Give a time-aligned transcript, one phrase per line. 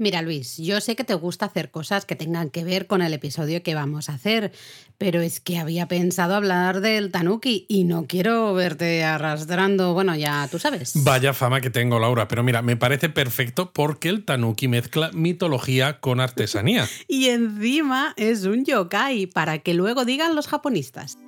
[0.00, 3.12] Mira, Luis, yo sé que te gusta hacer cosas que tengan que ver con el
[3.12, 4.50] episodio que vamos a hacer,
[4.96, 10.48] pero es que había pensado hablar del tanuki y no quiero verte arrastrando, bueno, ya
[10.50, 10.94] tú sabes.
[11.04, 16.00] Vaya fama que tengo, Laura, pero mira, me parece perfecto porque el tanuki mezcla mitología
[16.00, 16.88] con artesanía.
[17.06, 21.18] y encima es un yokai, para que luego digan los japonistas.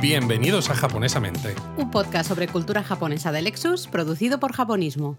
[0.00, 1.56] Bienvenidos a Japonesamente.
[1.76, 5.18] Un podcast sobre cultura japonesa de Lexus, producido por Japonismo.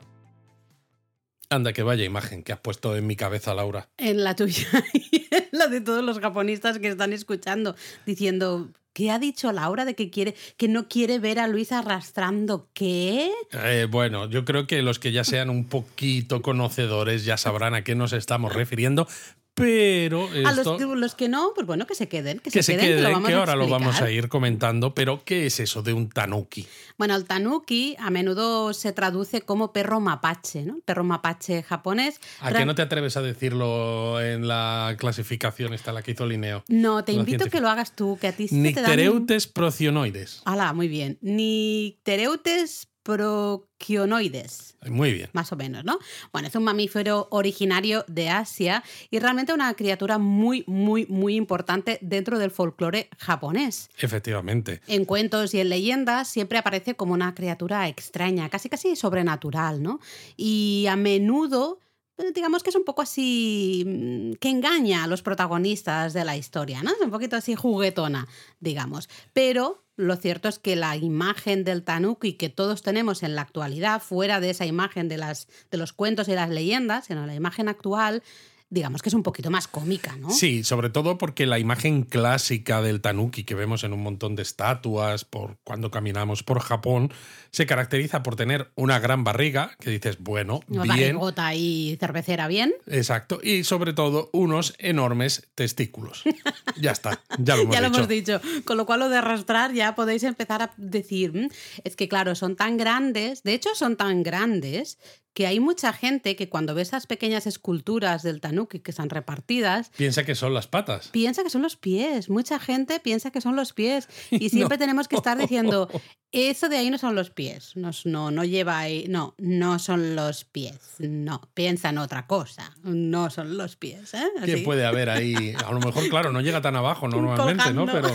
[1.49, 3.89] Anda, que vaya imagen que has puesto en mi cabeza, Laura.
[3.97, 9.11] En la tuya y en la de todos los japonistas que están escuchando, diciendo, ¿qué
[9.11, 13.31] ha dicho Laura de que quiere, que no quiere ver a Luis arrastrando qué?
[13.51, 17.83] Eh, bueno, yo creo que los que ya sean un poquito conocedores ya sabrán a
[17.83, 19.09] qué nos estamos refiriendo,
[19.59, 22.39] pero a los, que no, pues bueno, que se queden.
[22.39, 24.93] Que, se, se, queden, que, ahora lo vamos a ir comentando.
[24.93, 26.67] Pero, ¿qué es eso de un tanuki?
[26.97, 30.79] Bueno, el tanuki a menudo se traduce como perro mapache, ¿no?
[30.85, 32.19] Perro mapache japonés.
[32.41, 36.63] ¿A qué no te atreves a decirlo en la clasificación esta, la que hizo Linneo?
[36.67, 39.53] No, te invito a que lo hagas tú, que a ti Nictereutes te dan...
[39.53, 40.41] procionoides.
[40.45, 41.17] Hala, muy bien.
[41.21, 44.75] Nictereutes proquionoides.
[44.87, 45.29] Muy bien.
[45.33, 45.97] Más o menos, ¿no?
[46.31, 51.97] Bueno, es un mamífero originario de Asia y realmente una criatura muy, muy, muy importante
[52.01, 53.89] dentro del folclore japonés.
[53.97, 54.81] Efectivamente.
[54.87, 59.99] En cuentos y en leyendas siempre aparece como una criatura extraña, casi casi sobrenatural, ¿no?
[60.37, 61.79] Y a menudo
[62.19, 66.37] eh, digamos que es un poco así mm, que engaña a los protagonistas de la
[66.37, 66.91] historia, ¿no?
[66.91, 68.27] Es un poquito así juguetona,
[68.59, 69.09] digamos.
[69.33, 74.01] Pero lo cierto es que la imagen del tanuki que todos tenemos en la actualidad,
[74.01, 77.67] fuera de esa imagen de, las, de los cuentos y las leyendas, sino la imagen
[77.67, 78.23] actual,
[78.69, 80.29] digamos que es un poquito más cómica, ¿no?
[80.29, 84.43] Sí, sobre todo porque la imagen clásica del tanuki que vemos en un montón de
[84.43, 87.11] estatuas por cuando caminamos por Japón
[87.51, 91.17] se caracteriza por tener una gran barriga, que dices, bueno, una bien.
[91.55, 92.73] y cervecera bien.
[92.85, 96.23] Exacto, y sobre todo unos enormes testículos.
[96.79, 97.89] ya está, ya lo hemos ya dicho.
[97.89, 98.41] lo hemos dicho.
[98.65, 101.49] Con lo cual lo de arrastrar ya podéis empezar a decir, mm,
[101.83, 104.99] es que claro, son tan grandes, de hecho son tan grandes
[105.33, 109.91] que hay mucha gente que cuando ve esas pequeñas esculturas del tanuki que están repartidas...
[109.95, 111.09] Piensa que son las patas.
[111.09, 112.29] Piensa que son los pies.
[112.29, 114.07] Mucha gente piensa que son los pies.
[114.31, 115.89] Y siempre tenemos que estar diciendo,
[116.31, 117.75] eso de ahí no son los pies.
[117.75, 119.05] No, no, no lleva ahí...
[119.07, 120.95] No, no son los pies.
[120.99, 122.75] No, piensa en otra cosa.
[122.83, 124.13] No son los pies.
[124.13, 124.27] ¿eh?
[124.45, 125.55] ¿Qué puede haber ahí?
[125.65, 127.85] A lo mejor, claro, no llega tan abajo normalmente, ¿no?
[127.85, 128.09] Pero...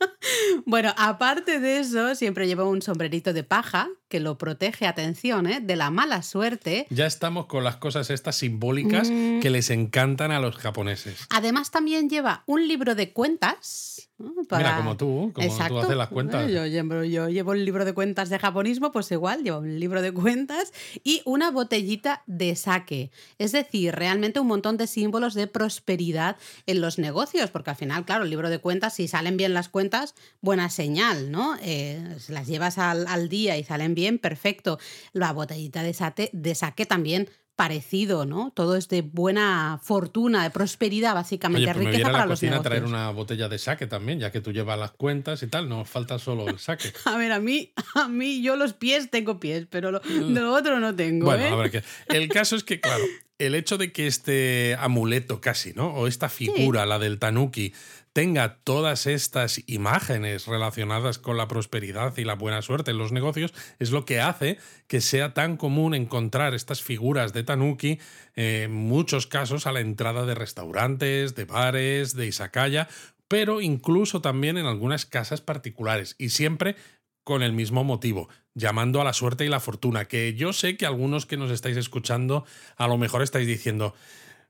[0.66, 5.60] Bueno, aparte de eso, siempre lleva un sombrerito de paja que lo protege, atención, ¿eh?
[5.60, 6.86] de la mala suerte.
[6.90, 9.40] Ya estamos con las cosas estas simbólicas mm.
[9.40, 11.26] que les encantan a los japoneses.
[11.30, 14.08] Además también lleva un libro de cuentas.
[14.16, 16.48] Mira, como tú, como tú haces las cuentas.
[16.48, 20.02] Yo llevo, yo llevo el libro de cuentas de japonismo, pues igual, llevo un libro
[20.02, 23.10] de cuentas y una botellita de sake.
[23.38, 26.36] Es decir, realmente un montón de símbolos de prosperidad
[26.66, 29.68] en los negocios, porque al final, claro, el libro de cuentas, si salen bien las
[29.68, 31.56] cuentas, buena señal, ¿no?
[31.60, 34.78] Eh, las llevas al, al día y salen bien perfecto.
[35.12, 38.52] La botellita de, sate, de saque también parecido, ¿no?
[38.54, 42.26] Todo es de buena fortuna, de prosperidad, básicamente, Oye, pues riqueza me para a la
[42.26, 42.70] los cocina negocios.
[42.70, 45.84] traer una botella de saque también, ya que tú llevas las cuentas y tal, no
[45.84, 46.92] falta solo el saque.
[47.04, 50.80] a ver, a mí, a mí, yo los pies tengo pies, pero lo, lo otro
[50.80, 51.26] no tengo.
[51.26, 51.48] Bueno, ¿eh?
[51.48, 51.82] a ver qué.
[52.08, 53.04] El caso es que, claro,
[53.38, 55.94] el hecho de que este amuleto casi, ¿no?
[55.94, 56.88] O esta figura, sí.
[56.88, 57.72] la del tanuki,
[58.14, 63.52] tenga todas estas imágenes relacionadas con la prosperidad y la buena suerte en los negocios,
[63.80, 67.98] es lo que hace que sea tan común encontrar estas figuras de tanuki
[68.36, 72.88] en muchos casos a la entrada de restaurantes, de bares, de izakaya,
[73.26, 76.76] pero incluso también en algunas casas particulares y siempre
[77.24, 80.86] con el mismo motivo, llamando a la suerte y la fortuna, que yo sé que
[80.86, 82.44] algunos que nos estáis escuchando
[82.76, 83.92] a lo mejor estáis diciendo,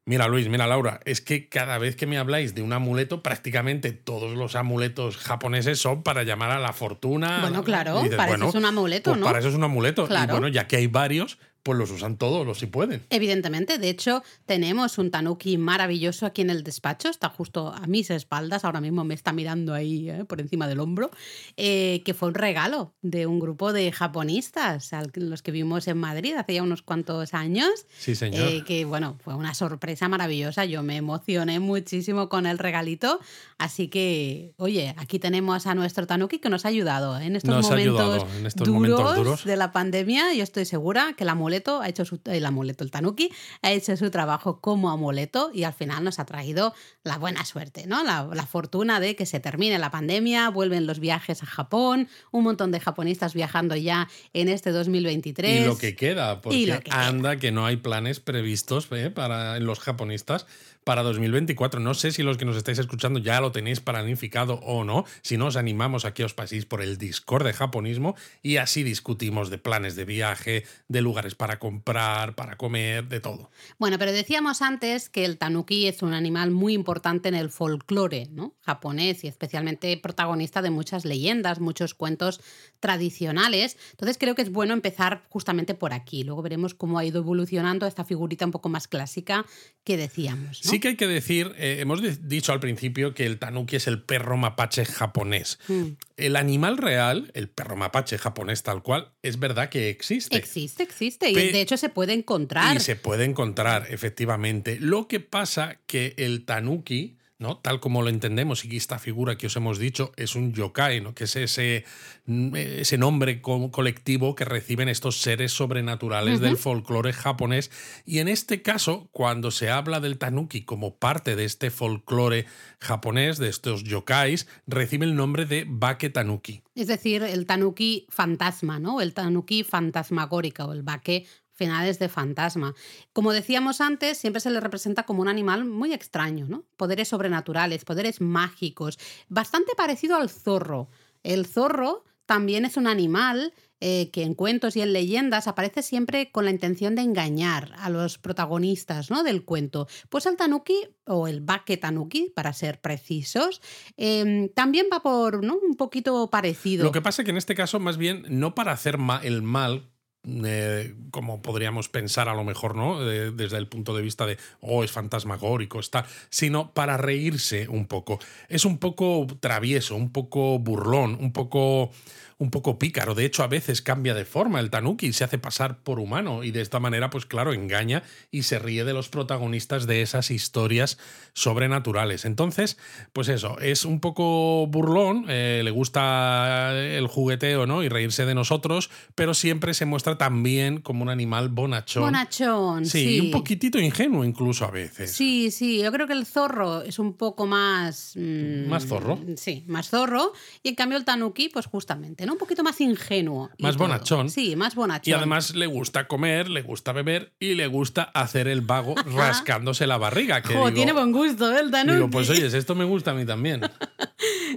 [0.07, 3.93] Mira Luis, mira Laura, es que cada vez que me habláis de un amuleto, prácticamente
[3.93, 7.39] todos los amuletos japoneses son para llamar a la fortuna.
[7.41, 9.27] Bueno, claro, dices, para bueno, eso es un amuleto, pues ¿no?
[9.27, 10.07] Para eso es un amuleto.
[10.07, 10.25] Claro.
[10.25, 13.07] Y bueno, ya que hay varios, pues los usan todos, los si pueden.
[13.09, 18.11] Evidentemente, de hecho, tenemos un tanuki maravilloso aquí en el despacho, está justo a mis
[18.11, 21.11] espaldas, ahora mismo me está mirando ahí eh, por encima del hombro,
[21.57, 26.35] eh, que fue un regalo de un grupo de japonistas, los que vimos en Madrid
[26.35, 27.87] hace ya unos cuantos años.
[27.99, 28.47] Sí, señor.
[28.47, 33.21] Eh, que bueno, fue una sorpresa maravillosa, yo me emocioné muchísimo con el regalito,
[33.57, 37.71] así que, oye, aquí tenemos a nuestro tanuki que nos ha ayudado en estos, nos
[37.71, 41.25] momentos, ha ayudado en estos duros momentos duros de la pandemia, yo estoy segura que
[41.25, 43.31] la muleta amuleto ha hecho su, el amuleto, el tanuki,
[43.63, 47.87] ha hecho su trabajo como amuleto y al final nos ha traído la buena suerte,
[47.87, 48.03] ¿no?
[48.03, 52.45] La, la fortuna de que se termine la pandemia, vuelven los viajes a Japón, un
[52.45, 55.61] montón de japonistas viajando ya en este 2023.
[55.61, 59.11] Y lo que queda, porque anda que no hay planes previstos ¿eh?
[59.11, 60.47] para los japonistas
[60.85, 61.81] para 2024.
[61.81, 65.05] No sé si los que nos estáis escuchando ya lo tenéis planificado o no.
[65.23, 68.83] Si no, os animamos a que os paséis por el Discord de japonismo y así
[68.83, 73.51] discutimos de planes de viaje, de lugares para comprar, para comer, de todo.
[73.79, 78.29] Bueno, pero decíamos antes que el tanuki es un animal muy importante en el folclore
[78.61, 82.41] japonés y especialmente protagonista de muchas leyendas, muchos cuentos
[82.85, 83.79] tradicionales.
[83.93, 86.23] Entonces creo que es bueno empezar justamente por aquí.
[86.23, 89.47] Luego veremos cómo ha ido evolucionando esta figurita un poco más clásica
[89.85, 90.59] que decíamos.
[90.59, 94.03] Sí que hay que decir, eh, hemos dicho al principio que el tanuki es el
[94.03, 95.59] perro mapache japonés.
[95.69, 95.85] Mm.
[96.19, 100.37] El animal real, el perro mapache japonés tal cual, es verdad que existe.
[100.37, 101.31] Existe, existe.
[101.31, 102.77] Y de hecho se puede encontrar.
[102.77, 104.79] Y se puede encontrar, efectivamente.
[104.79, 107.59] Lo que pasa que el tanuki ¿no?
[107.59, 111.15] Tal como lo entendemos, y esta figura que os hemos dicho es un yokai, ¿no?
[111.15, 111.85] Que es ese,
[112.27, 117.71] ese nombre colectivo que reciben estos seres sobrenaturales del folclore japonés.
[118.05, 122.47] Y en este caso, cuando se habla del tanuki como parte de este folclore
[122.81, 126.63] japonés, de estos yokais, recibe el nombre de bake tanuki.
[126.75, 129.01] Es decir, el tanuki fantasma, ¿no?
[129.01, 132.75] El tanuki fantasmagórica o el bake finales de fantasma.
[133.13, 136.65] Como decíamos antes, siempre se le representa como un animal muy extraño, ¿no?
[136.77, 138.99] Poderes sobrenaturales, poderes mágicos,
[139.29, 140.89] bastante parecido al zorro.
[141.23, 146.31] El zorro también es un animal eh, que en cuentos y en leyendas aparece siempre
[146.31, 149.23] con la intención de engañar a los protagonistas ¿no?
[149.23, 149.87] del cuento.
[150.09, 153.61] Pues el tanuki, o el bake tanuki, para ser precisos,
[153.99, 155.57] em, también va por ¿no?
[155.57, 156.85] un poquito parecido.
[156.85, 159.91] Lo que pasa es que en este caso, más bien, no para hacer el mal
[160.27, 163.01] eh, como podríamos pensar a lo mejor, ¿no?
[163.05, 168.19] desde el punto de vista de, oh, es fantasmagórico, está, sino para reírse un poco.
[168.49, 171.91] Es un poco travieso, un poco burlón, un poco
[172.39, 173.15] un poco pícaro.
[173.15, 176.51] De hecho, a veces cambia de forma el tanuki, se hace pasar por humano y
[176.51, 180.99] de esta manera, pues claro, engaña y se ríe de los protagonistas de esas historias
[181.33, 182.25] sobrenaturales.
[182.25, 182.79] Entonces,
[183.13, 187.83] pues eso, es un poco burlón, eh, le gusta el jugueteo, ¿no?
[187.83, 192.05] Y reírse de nosotros, pero siempre se muestra también como un animal bonachón.
[192.05, 193.05] Bonachón, sí.
[193.05, 195.13] Sí, un poquitito ingenuo incluso a veces.
[195.13, 198.15] Sí, sí, yo creo que el zorro es un poco más...
[198.17, 199.19] Mm, más zorro.
[199.37, 200.33] Sí, más zorro.
[200.63, 203.51] Y en cambio el tanuki, pues justamente un poquito más ingenuo.
[203.59, 204.31] Más bonachón.
[204.31, 205.11] Sí, más bonachón.
[205.11, 209.87] Y además le gusta comer, le gusta beber y le gusta hacer el vago rascándose
[209.87, 210.43] la barriga.
[210.43, 211.61] Que tiene buen gusto, ¿eh?
[211.61, 211.71] el.
[211.71, 213.61] Digo, pues oye, esto me gusta a mí también.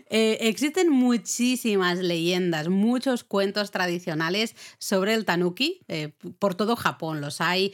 [0.09, 7.19] Eh, existen muchísimas leyendas, muchos cuentos tradicionales sobre el tanuki eh, por todo Japón.
[7.19, 7.73] Los hay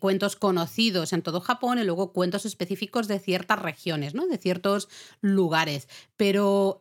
[0.00, 4.26] cuentos conocidos en todo Japón y luego cuentos específicos de ciertas regiones, ¿no?
[4.26, 4.88] de ciertos
[5.20, 5.88] lugares.
[6.16, 6.80] Pero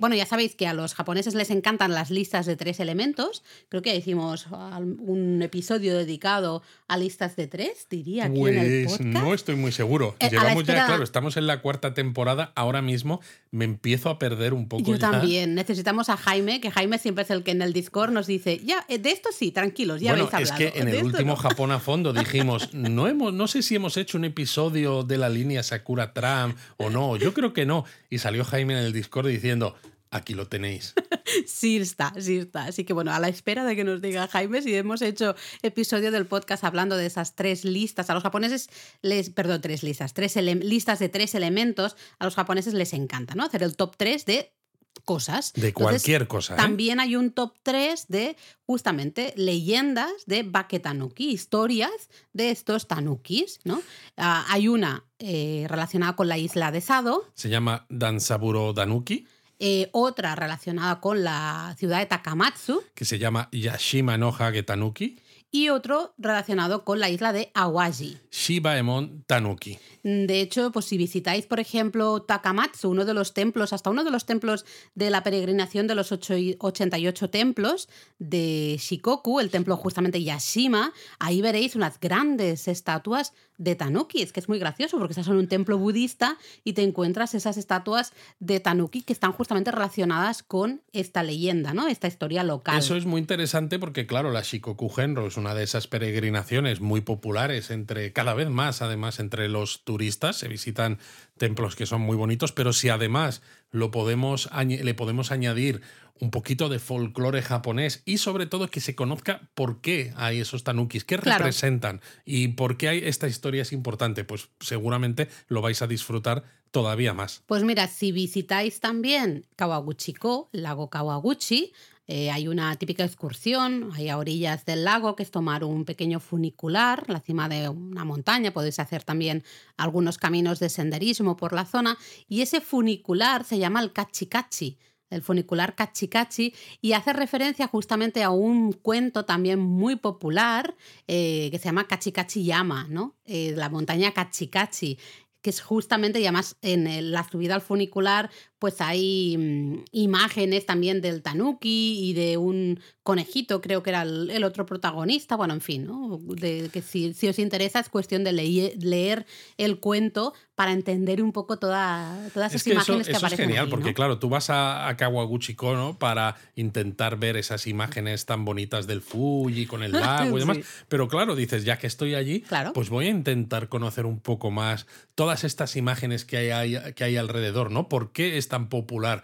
[0.00, 3.42] bueno, ya sabéis que a los japoneses les encantan las listas de tres elementos.
[3.68, 9.00] Creo que hicimos un episodio dedicado a listas de tres, diría, aquí en el pues
[9.00, 10.16] No estoy muy seguro.
[10.18, 12.52] Eh, Llevamos ya, claro, estamos en la cuarta temporada.
[12.54, 13.20] Ahora mismo
[13.50, 14.84] me empiezo a perder un poco.
[14.84, 15.54] Yo también.
[15.54, 18.84] Necesitamos a Jaime, que Jaime siempre es el que en el Discord nos dice, ya,
[18.88, 20.68] eh, de esto sí, tranquilos, ya bueno, habéis hablado.
[20.68, 23.96] Es que en el último Japón a fondo dijimos, no, hemos, no sé si hemos
[23.96, 27.16] hecho un episodio de la línea Sakura Tram o no.
[27.16, 27.84] Yo creo que no.
[28.08, 29.76] Y salió Jaime en el Discord diciendo,
[30.10, 30.94] Aquí lo tenéis.
[31.46, 32.64] sí está, sí está.
[32.64, 36.10] Así que bueno, a la espera de que nos diga Jaime si hemos hecho episodio
[36.10, 38.10] del podcast hablando de esas tres listas.
[38.10, 38.68] A los japoneses
[39.02, 41.96] les, perdón, tres listas, tres listas de tres elementos.
[42.18, 43.44] A los japoneses les encanta, ¿no?
[43.44, 44.56] Hacer el top tres de
[45.04, 45.52] cosas.
[45.54, 46.54] De cualquier cosa.
[46.54, 46.56] ¿eh?
[46.56, 53.60] También hay un top 3 de justamente leyendas de Baketanuki, historias de estos tanukis.
[53.64, 53.82] ¿no?
[54.16, 57.30] Ah, hay una eh, relacionada con la isla de Sado.
[57.34, 59.26] Se llama Dansaburo Danuki.
[59.58, 62.82] Eh, otra relacionada con la ciudad de Takamatsu.
[62.94, 65.18] Que se llama Yashima no Hage Tanuki
[65.50, 68.18] y otro relacionado con la isla de Awaji.
[68.30, 69.78] Shibaemon Tanuki.
[70.02, 74.10] De hecho, pues si visitáis, por ejemplo, Takamatsu, uno de los templos, hasta uno de
[74.10, 80.92] los templos de la peregrinación de los 88 templos de Shikoku, el templo justamente Yashima,
[81.18, 84.22] ahí veréis unas grandes estatuas de tanuki.
[84.22, 87.56] Es que es muy gracioso porque estás en un templo budista y te encuentras esas
[87.56, 91.88] estatuas de tanuki que están justamente relacionadas con esta leyenda, ¿no?
[91.88, 92.78] Esta historia local.
[92.78, 97.00] Eso es muy interesante porque, claro, la Shikoku Genro es una de esas peregrinaciones muy
[97.00, 100.36] populares entre cada vez más, además, entre los turistas.
[100.36, 100.98] Se visitan
[101.36, 105.82] templos que son muy bonitos, pero si además lo podemos, le podemos añadir
[106.20, 110.64] un poquito de folclore japonés y sobre todo que se conozca por qué hay esos
[110.64, 115.82] tanukis, qué representan y por qué hay esta historia es importante, pues seguramente lo vais
[115.82, 117.42] a disfrutar todavía más.
[117.46, 121.72] Pues mira, si visitáis también Kawaguchiko, lago Kawaguchi,
[122.08, 126.20] eh, hay una típica excursión, hay a orillas del lago, que es tomar un pequeño
[126.20, 129.42] funicular, la cima de una montaña, podéis hacer también
[129.76, 134.78] algunos caminos de senderismo por la zona, y ese funicular se llama el Kachikachi
[135.10, 140.74] el funicular Kachikachi, y hace referencia justamente a un cuento también muy popular
[141.06, 143.16] eh, que se llama Kachikachi Yama, ¿no?
[143.24, 144.98] Eh, la montaña Kachikachi,
[145.42, 151.00] que es justamente, y además en la subida al funicular, pues hay mm, imágenes también
[151.00, 155.86] del tanuki y de un conejito, creo que era el, otro protagonista, bueno, en fin,
[155.86, 156.18] ¿no?
[156.22, 159.26] de, que si, os interesa es cuestión de leer,
[159.58, 163.44] el cuento para entender un poco todas esas imágenes que eso aparecen.
[163.44, 168.26] Es genial, porque claro, tú vas a, a Kawaguchi Kono para intentar ver esas imágenes
[168.26, 170.58] tan bonitas del Fuji con el lago y demás,
[170.88, 172.42] pero claro, dices, ya que estoy allí,
[172.74, 177.16] pues voy a intentar conocer un poco más todas estas imágenes que hay, que hay
[177.16, 177.88] alrededor, ¿no?
[177.88, 179.22] ¿Por qué es tan popular?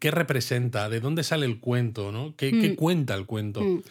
[0.00, 0.88] ¿Qué representa?
[0.88, 2.12] ¿De dónde sale el cuento?
[2.12, 2.34] ¿no?
[2.36, 2.76] ¿Qué, mm.
[2.76, 3.60] cuenta el cuento?
[3.60, 3.82] Mm.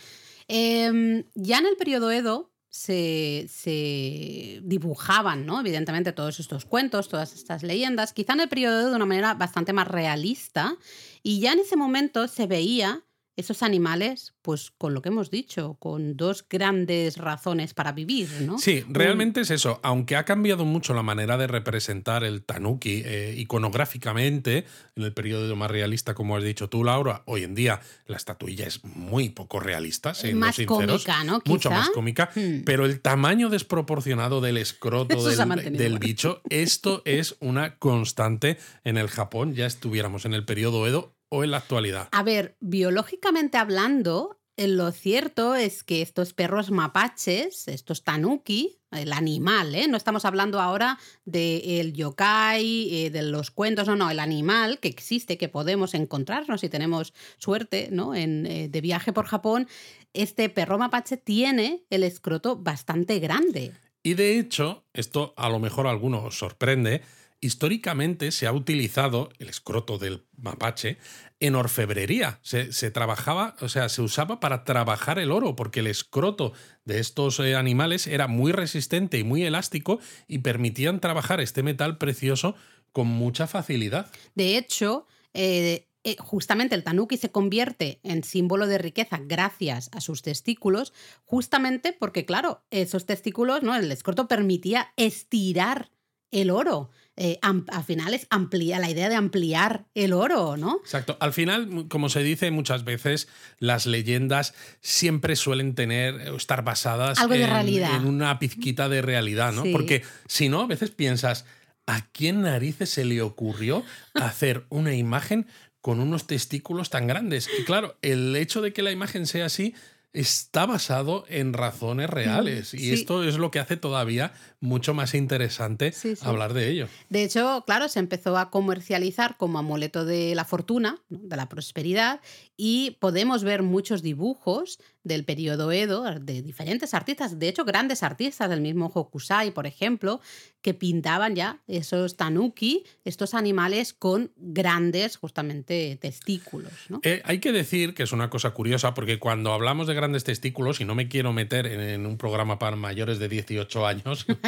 [0.48, 5.60] Em, ya en el periodo Edo se, se, dibujaban, ¿no?
[5.60, 9.36] Evidentemente, todos estos cuentos, todas estas leyendas, quizá en el periodo Edo de una manera
[9.36, 10.76] bastante más realista,
[11.22, 13.04] y ya en ese momento se veía
[13.36, 18.60] esos animales, pues con lo que hemos dicho, con dos grandes razones para vivir, ¿no?
[18.60, 19.80] Sí, realmente es eso.
[19.82, 25.56] Aunque ha cambiado mucho la manera de representar el tanuki eh, iconográficamente en el periodo
[25.56, 29.60] más realista, como has dicho tú, Laura, hoy en día la estatuilla es muy poco
[29.60, 31.42] realista, más cómica, ¿no?
[31.46, 32.64] Mucho más cómica, hmm.
[32.66, 39.08] pero el tamaño desproporcionado del escroto del, del bicho, esto es una constante en el
[39.08, 39.56] Japón.
[39.56, 42.10] Ya estuviéramos en el periodo Edo o en la actualidad?
[42.12, 49.12] A ver, biológicamente hablando, eh, lo cierto es que estos perros mapaches, estos tanuki, el
[49.12, 49.88] animal, ¿eh?
[49.88, 54.90] no estamos hablando ahora del yokai, eh, de los cuentos, no, no, el animal que
[54.90, 58.14] existe, que podemos encontrarnos si tenemos suerte ¿no?
[58.14, 59.68] en, de viaje por Japón,
[60.14, 63.74] este perro mapache tiene el escroto bastante grande.
[64.04, 67.02] Y de hecho, esto a lo mejor a alguno os sorprende,
[67.44, 70.98] históricamente se ha utilizado el escroto del mapache
[71.40, 72.40] en orfebrería.
[72.42, 76.54] Se, trabajaba, o sea, se usaba para trabajar el oro, porque el escroto
[76.86, 81.98] de estos eh, animales era muy resistente y muy elástico y permitían trabajar este metal
[81.98, 82.56] precioso
[82.94, 84.10] con mucha facilidad.
[84.36, 90.02] De hecho, eh, eh, justamente el tanuki se convierte en símbolo de riqueza gracias a
[90.02, 90.94] sus testículos,
[91.26, 93.76] justamente porque, claro, esos testículos, ¿no?
[93.76, 95.92] El escroto permitía estirar
[96.32, 96.90] el oro.
[97.16, 100.80] Eh, al final es ampliar, la idea de ampliar el oro, ¿no?
[100.84, 101.16] Exacto.
[101.20, 103.28] Al final, como se dice muchas veces,
[103.60, 109.64] las leyendas siempre suelen tener, estar basadas en, una pizquita de realidad, ¿no?
[109.72, 111.46] Porque si no, a veces piensas,
[111.86, 113.84] ¿a quién narices se le ocurrió
[114.16, 115.46] hacer una imagen
[115.82, 117.48] con unos testículos tan grandes?
[117.60, 119.76] Y claro, el hecho de que la imagen sea así
[120.14, 122.74] está basado en razones reales.
[122.74, 126.88] y esto es lo que hace todavía mucho más interesante hablar de ello.
[127.10, 132.22] De hecho, claro, se empezó a comercializar como amuleto de la fortuna, de la prosperidad,
[132.56, 138.50] y podemos ver muchos dibujos del periodo Edo de diferentes artistas, de hecho grandes artistas
[138.50, 140.22] del mismo Hokusai, por ejemplo,
[140.62, 146.72] que pintaban ya esos tanuki, estos animales con grandes justamente testículos.
[147.04, 150.80] Eh, hay que decir que es una cosa curiosa porque cuando hablamos de grandes testículos,
[150.80, 154.26] y no me quiero meter en, un programa para mayores de 18 años,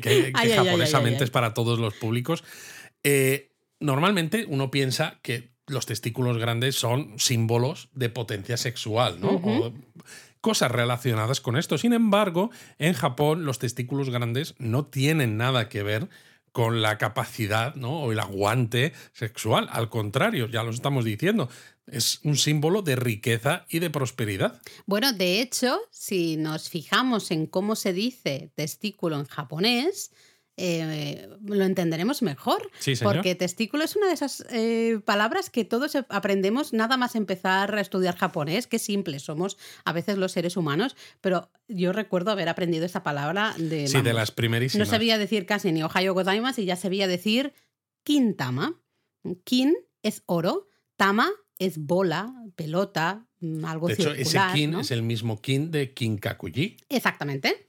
[0.00, 2.44] que, japonesamente es para todos los públicos,
[3.02, 9.30] eh, normalmente uno piensa que los testículos grandes son símbolos de potencia sexual, ¿no?
[9.30, 9.72] o
[10.40, 11.78] cosas relacionadas con esto.
[11.78, 16.08] Sin embargo, en Japón los testículos grandes no tienen nada que ver
[16.50, 18.00] con la capacidad ¿no?
[18.00, 19.68] o el aguante sexual.
[19.70, 21.48] Al contrario, ya lo estamos diciendo,
[21.86, 24.60] es un símbolo de riqueza y de prosperidad.
[24.86, 30.12] Bueno, de hecho, si nos fijamos en cómo se dice testículo en japonés,
[30.58, 32.70] eh, lo entenderemos mejor.
[33.02, 37.80] porque testículo es una de esas eh, palabras que todos aprendemos nada más empezar a
[37.80, 38.66] estudiar japonés.
[38.66, 43.54] Qué simple somos a veces los seres humanos, pero yo recuerdo haber aprendido esa palabra
[43.58, 43.88] de.
[43.88, 44.86] Sí, de las primerísimas.
[44.86, 47.54] No sabía decir casi ni Ohio Godaimas y ya sabía decir
[48.04, 48.78] kintama.
[49.44, 51.30] Kin es oro, tama
[51.66, 56.76] es bola, pelota, mm, algo de hecho, ese kin es el mismo kin de Kinkakuji.
[56.88, 57.68] Exactamente.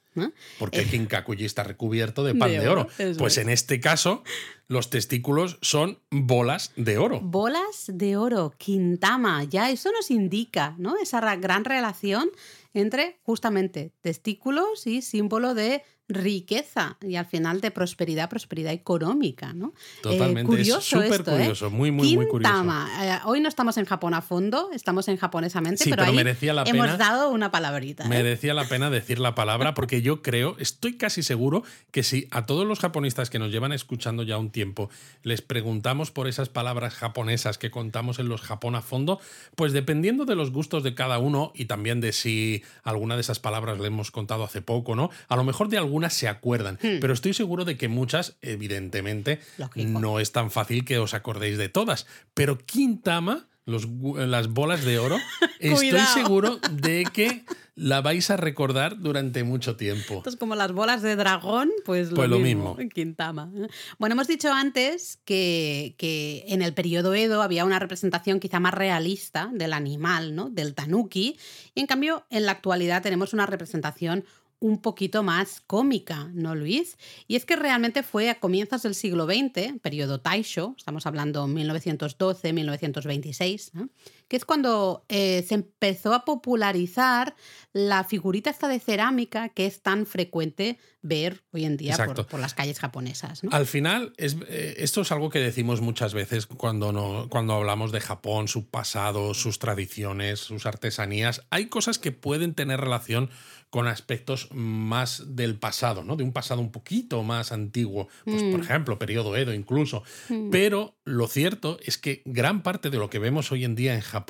[0.60, 2.88] Porque el kinkakuji está recubierto de pan de, oro.
[3.18, 4.24] Pues en este caso,
[4.68, 7.20] los testículos son bolas de oro.
[7.22, 9.44] Bolas de oro, quintama.
[9.44, 10.98] Ya eso nos indica, ¿no?
[10.98, 12.30] Esa gran relación
[12.74, 19.74] entre justamente testículos y símbolo de riqueza y al final de prosperidad, prosperidad económica, ¿no?
[20.02, 21.24] Totalmente, eh, curioso es súper ¿eh?
[21.24, 22.64] curioso, muy, muy, muy curioso.
[23.02, 26.64] Eh, hoy no estamos en Japón a fondo, estamos en japonesamente, pero, ahí merecía la
[26.64, 28.06] hemos dado una palabrita.
[28.08, 32.46] Merecía la pena decir la palabra porque yo creo, estoy casi seguro que si a
[32.46, 34.90] todos los japonistas que nos llevan escuchando ya un tiempo
[35.24, 39.22] les preguntamos por esas palabras japonesas que contamos en los Japón a fondo,
[39.56, 43.40] pues dependiendo de los gustos de cada uno y también de si alguna de esas
[43.40, 45.10] palabras le hemos contado hace poco, ¿no?
[45.30, 47.00] A lo mejor de algún algunas se acuerdan, hmm.
[47.00, 49.40] pero estoy seguro de que muchas, evidentemente,
[49.76, 52.08] no es tan fácil que os acordéis de todas.
[52.34, 55.18] Pero Quintama, los, las bolas de oro,
[55.60, 57.46] estoy seguro de que
[57.76, 60.16] la vais a recordar durante mucho tiempo.
[60.16, 63.52] Entonces, como las bolas de dragón, pues lo, pues lo mismo, Quintama.
[64.00, 68.74] Bueno, hemos dicho antes que, que, en el periodo Edo había una representación quizá más
[68.74, 70.50] realista del animal, ¿no?
[70.50, 71.38] del tanuki,
[71.76, 74.26] y en cambio en la actualidad tenemos una representación
[74.64, 76.98] un poquito más cómica, ¿no, Luis?
[77.28, 83.90] Y es que realmente fue a comienzos del siglo XX, periodo Taisho, estamos hablando 1912-1926,
[84.34, 87.36] que es cuando eh, se empezó a popularizar
[87.72, 91.96] la figurita esta de cerámica que es tan frecuente ver hoy en día
[92.32, 93.42] por, las calles japonesas.
[93.52, 97.92] Al final, es, eh, esto es algo que decimos muchas veces cuando, no, cuando hablamos
[97.92, 101.44] de Japón, su pasado, sus tradiciones, sus artesanías.
[101.52, 103.30] Hay cosas que pueden tener relación
[103.70, 106.16] con aspectos más del pasado, ¿no?
[106.16, 108.64] De un pasado un poquito más antiguo, pues por mm.
[108.64, 110.04] ejemplo, periodo Edo incluso.
[110.30, 110.52] Mm.
[110.52, 114.02] Pero lo cierto es que gran parte de lo que vemos hoy en día en
[114.02, 114.23] Japón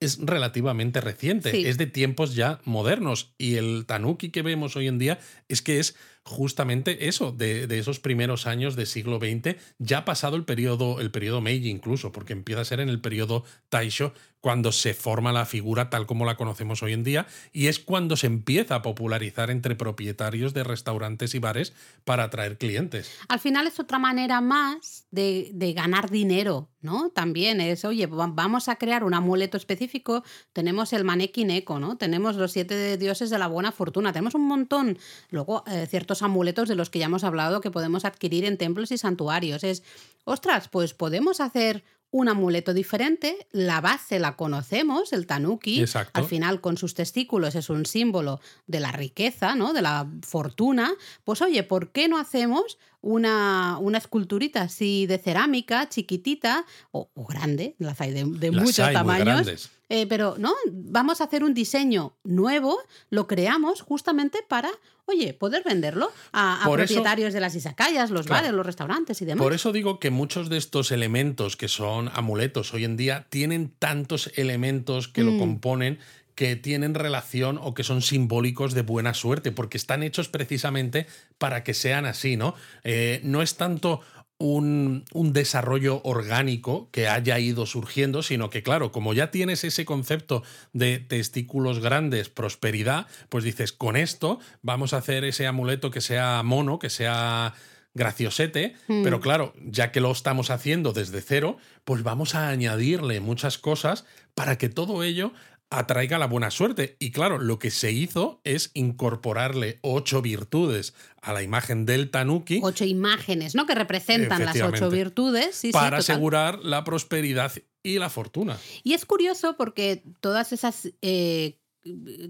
[0.00, 4.98] es relativamente reciente, es de tiempos ya modernos y el tanuki que vemos hoy en
[4.98, 5.18] día
[5.48, 5.94] es que es
[6.24, 11.40] justamente eso, de, esos primeros años del siglo XX, ya pasado el periodo, el periodo
[11.40, 14.12] Meiji incluso, porque empieza a ser en el periodo Taisho
[14.42, 18.16] cuando se forma la figura tal como la conocemos hoy en día y es cuando
[18.16, 21.72] se empieza a popularizar entre propietarios de restaurantes y bares
[22.04, 23.12] para atraer clientes.
[23.28, 27.10] Al final es otra manera más de, de ganar dinero, ¿no?
[27.10, 31.96] También es, oye, vamos a crear un amuleto específico, tenemos el manequín eco, ¿no?
[31.96, 34.98] Tenemos los siete dioses de la buena fortuna, tenemos un montón,
[35.30, 35.86] luego eh,
[36.20, 39.64] amuletos de los que ya hemos hablado que podemos adquirir en templos y santuarios.
[39.64, 39.82] Es,
[40.24, 46.60] ostras, pues podemos hacer un amuleto diferente, la base la conocemos, el tanuki, al final
[46.60, 49.72] con sus testículos es un símbolo de la riqueza, ¿no?
[49.72, 50.92] de la fortuna,
[51.24, 57.76] pues oye, ¿por qué no hacemos una, una esculturita así de cerámica, chiquitita o, grande,
[57.78, 59.70] las hay de, muchos tamaños?
[59.88, 64.70] Eh, pero no, vamos a hacer un diseño nuevo, lo creamos justamente para,
[65.06, 69.42] oye, poder venderlo a, propietarios de las isacayas, los bares, los restaurantes y demás.
[69.42, 73.72] Por eso digo que muchos de estos elementos que son amuletos hoy en día tienen
[73.78, 75.38] tantos elementos que lo mm.
[75.38, 75.98] componen
[76.34, 81.06] que tienen relación o que son simbólicos de buena suerte, porque están hechos precisamente
[81.38, 82.54] para que sean así, ¿no?
[82.84, 84.00] Eh, no es tanto
[84.42, 90.42] un, desarrollo orgánico que haya ido surgiendo, sino que, claro, como ya tienes ese concepto
[90.72, 96.42] de testículos grandes, prosperidad, pues dices, con esto vamos a hacer ese amuleto que sea
[96.42, 97.54] mono, que sea
[97.94, 99.02] graciosete, hmm.
[99.04, 104.04] pero claro, ya que lo estamos haciendo desde cero, pues vamos a añadirle muchas cosas
[104.34, 105.32] para que todo ello
[105.72, 106.96] atraiga la buena suerte.
[106.98, 112.60] Y claro, lo que se hizo es incorporarle ocho virtudes a la imagen del tanuki.
[112.62, 113.66] Ocho imágenes, ¿no?
[113.66, 115.62] Que representan las ocho virtudes.
[115.72, 118.58] para asegurar la prosperidad y la fortuna.
[118.82, 120.92] Y es curioso porque todas esas...
[121.02, 121.58] Eh,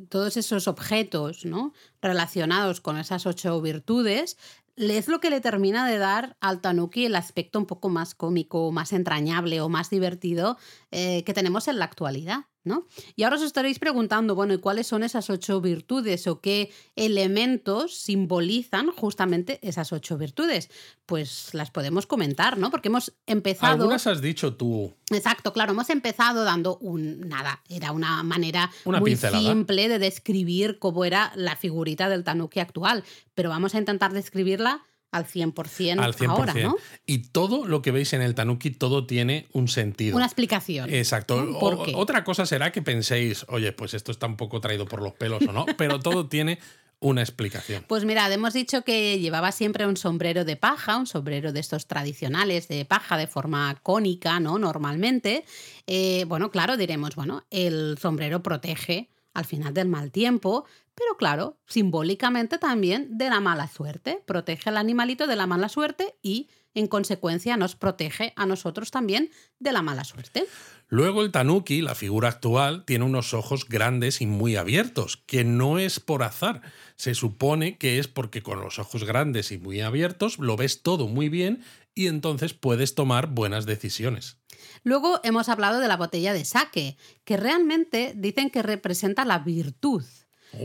[0.08, 1.74] todos esos objetos ¿no?
[2.00, 4.38] relacionados con esas ocho virtudes
[4.76, 8.72] es lo que le termina de dar al tanuki el aspecto un poco más cómico,
[8.72, 10.56] más entrañable o más divertido
[10.90, 12.46] eh, que tenemos en la actualidad.
[12.64, 12.86] ¿No?
[13.16, 17.96] Y ahora os estaréis preguntando, bueno, ¿y cuáles son esas ocho virtudes o qué elementos
[17.96, 20.70] simbolizan justamente esas ocho virtudes?
[21.06, 22.70] Pues las podemos comentar, ¿no?
[22.70, 23.74] Porque hemos empezado...
[23.74, 24.94] Algunas has dicho tú.
[25.10, 27.20] Exacto, claro, hemos empezado dando un...
[27.28, 33.04] Nada, era una manera muy simple de describir cómo era la figurita del tanuki actual,
[33.34, 36.28] pero vamos a intentar describirla al 100%, al 100%.
[36.30, 36.76] ahora, ¿no?
[37.06, 40.16] Y todo lo que veis en el Tanuki, todo tiene un sentido.
[40.16, 40.92] Una explicación.
[40.92, 41.58] Exacto.
[41.94, 45.42] Otra cosa será que penséis, oye, pues esto está un poco traído por los pelos
[45.46, 46.58] o no, pero todo tiene
[46.98, 47.84] una explicación.
[47.88, 51.86] Pues mirad, hemos dicho que llevaba siempre un sombrero de paja, un sombrero de estos
[51.86, 54.58] tradicionales de paja de forma cónica, ¿no?
[54.58, 55.44] Normalmente.
[55.86, 60.64] Eh, bueno, claro, diremos, bueno, el sombrero protege al final del mal tiempo,
[60.94, 64.22] pero claro, simbólicamente también de la mala suerte.
[64.26, 69.30] Protege al animalito de la mala suerte y en consecuencia nos protege a nosotros también
[69.58, 70.46] de la mala suerte.
[70.88, 75.78] Luego el tanuki, la figura actual, tiene unos ojos grandes y muy abiertos, que no
[75.78, 76.60] es por azar.
[76.96, 81.08] Se supone que es porque con los ojos grandes y muy abiertos lo ves todo
[81.08, 81.62] muy bien
[81.94, 84.38] y entonces puedes tomar buenas decisiones.
[84.82, 90.04] Luego hemos hablado de la botella de sake, que realmente dicen que representa la virtud.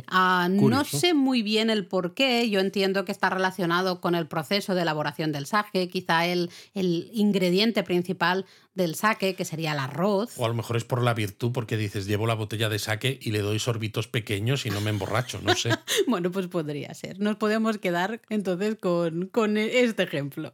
[0.07, 4.27] Ah, no sé muy bien el por qué, yo entiendo que está relacionado con el
[4.27, 9.79] proceso de elaboración del sake, quizá el, el ingrediente principal del sake, que sería el
[9.79, 10.37] arroz.
[10.37, 13.19] O a lo mejor es por la virtud, porque dices, llevo la botella de sake
[13.21, 15.69] y le doy sorbitos pequeños y no me emborracho, no sé.
[16.07, 17.19] bueno, pues podría ser.
[17.19, 20.53] Nos podemos quedar entonces con, con este ejemplo.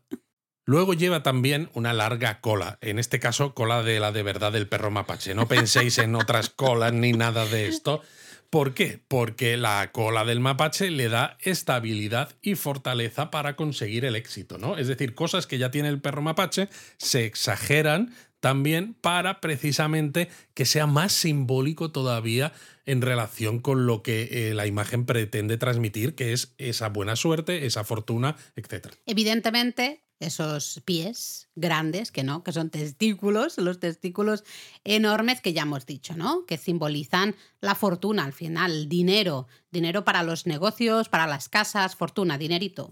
[0.66, 4.68] Luego lleva también una larga cola, en este caso cola de la de verdad del
[4.68, 5.36] perro mapache.
[5.36, 8.02] No penséis en otras colas ni nada de esto.
[8.50, 9.02] ¿Por qué?
[9.08, 14.78] Porque la cola del mapache le da estabilidad y fortaleza para conseguir el éxito, ¿no?
[14.78, 20.66] Es decir, cosas que ya tiene el perro mapache se exageran también para precisamente que
[20.66, 22.54] sea más simbólico todavía
[22.86, 27.66] en relación con lo que eh, la imagen pretende transmitir, que es esa buena suerte,
[27.66, 28.94] esa fortuna, etc.
[29.06, 34.44] Evidentemente, esos pies grandes, que no, que son testículos, los testículos
[34.84, 36.46] enormes que ya hemos dicho, ¿no?
[36.46, 42.38] Que simbolizan la fortuna al final, dinero, dinero para los negocios, para las casas, fortuna,
[42.38, 42.90] dinerito,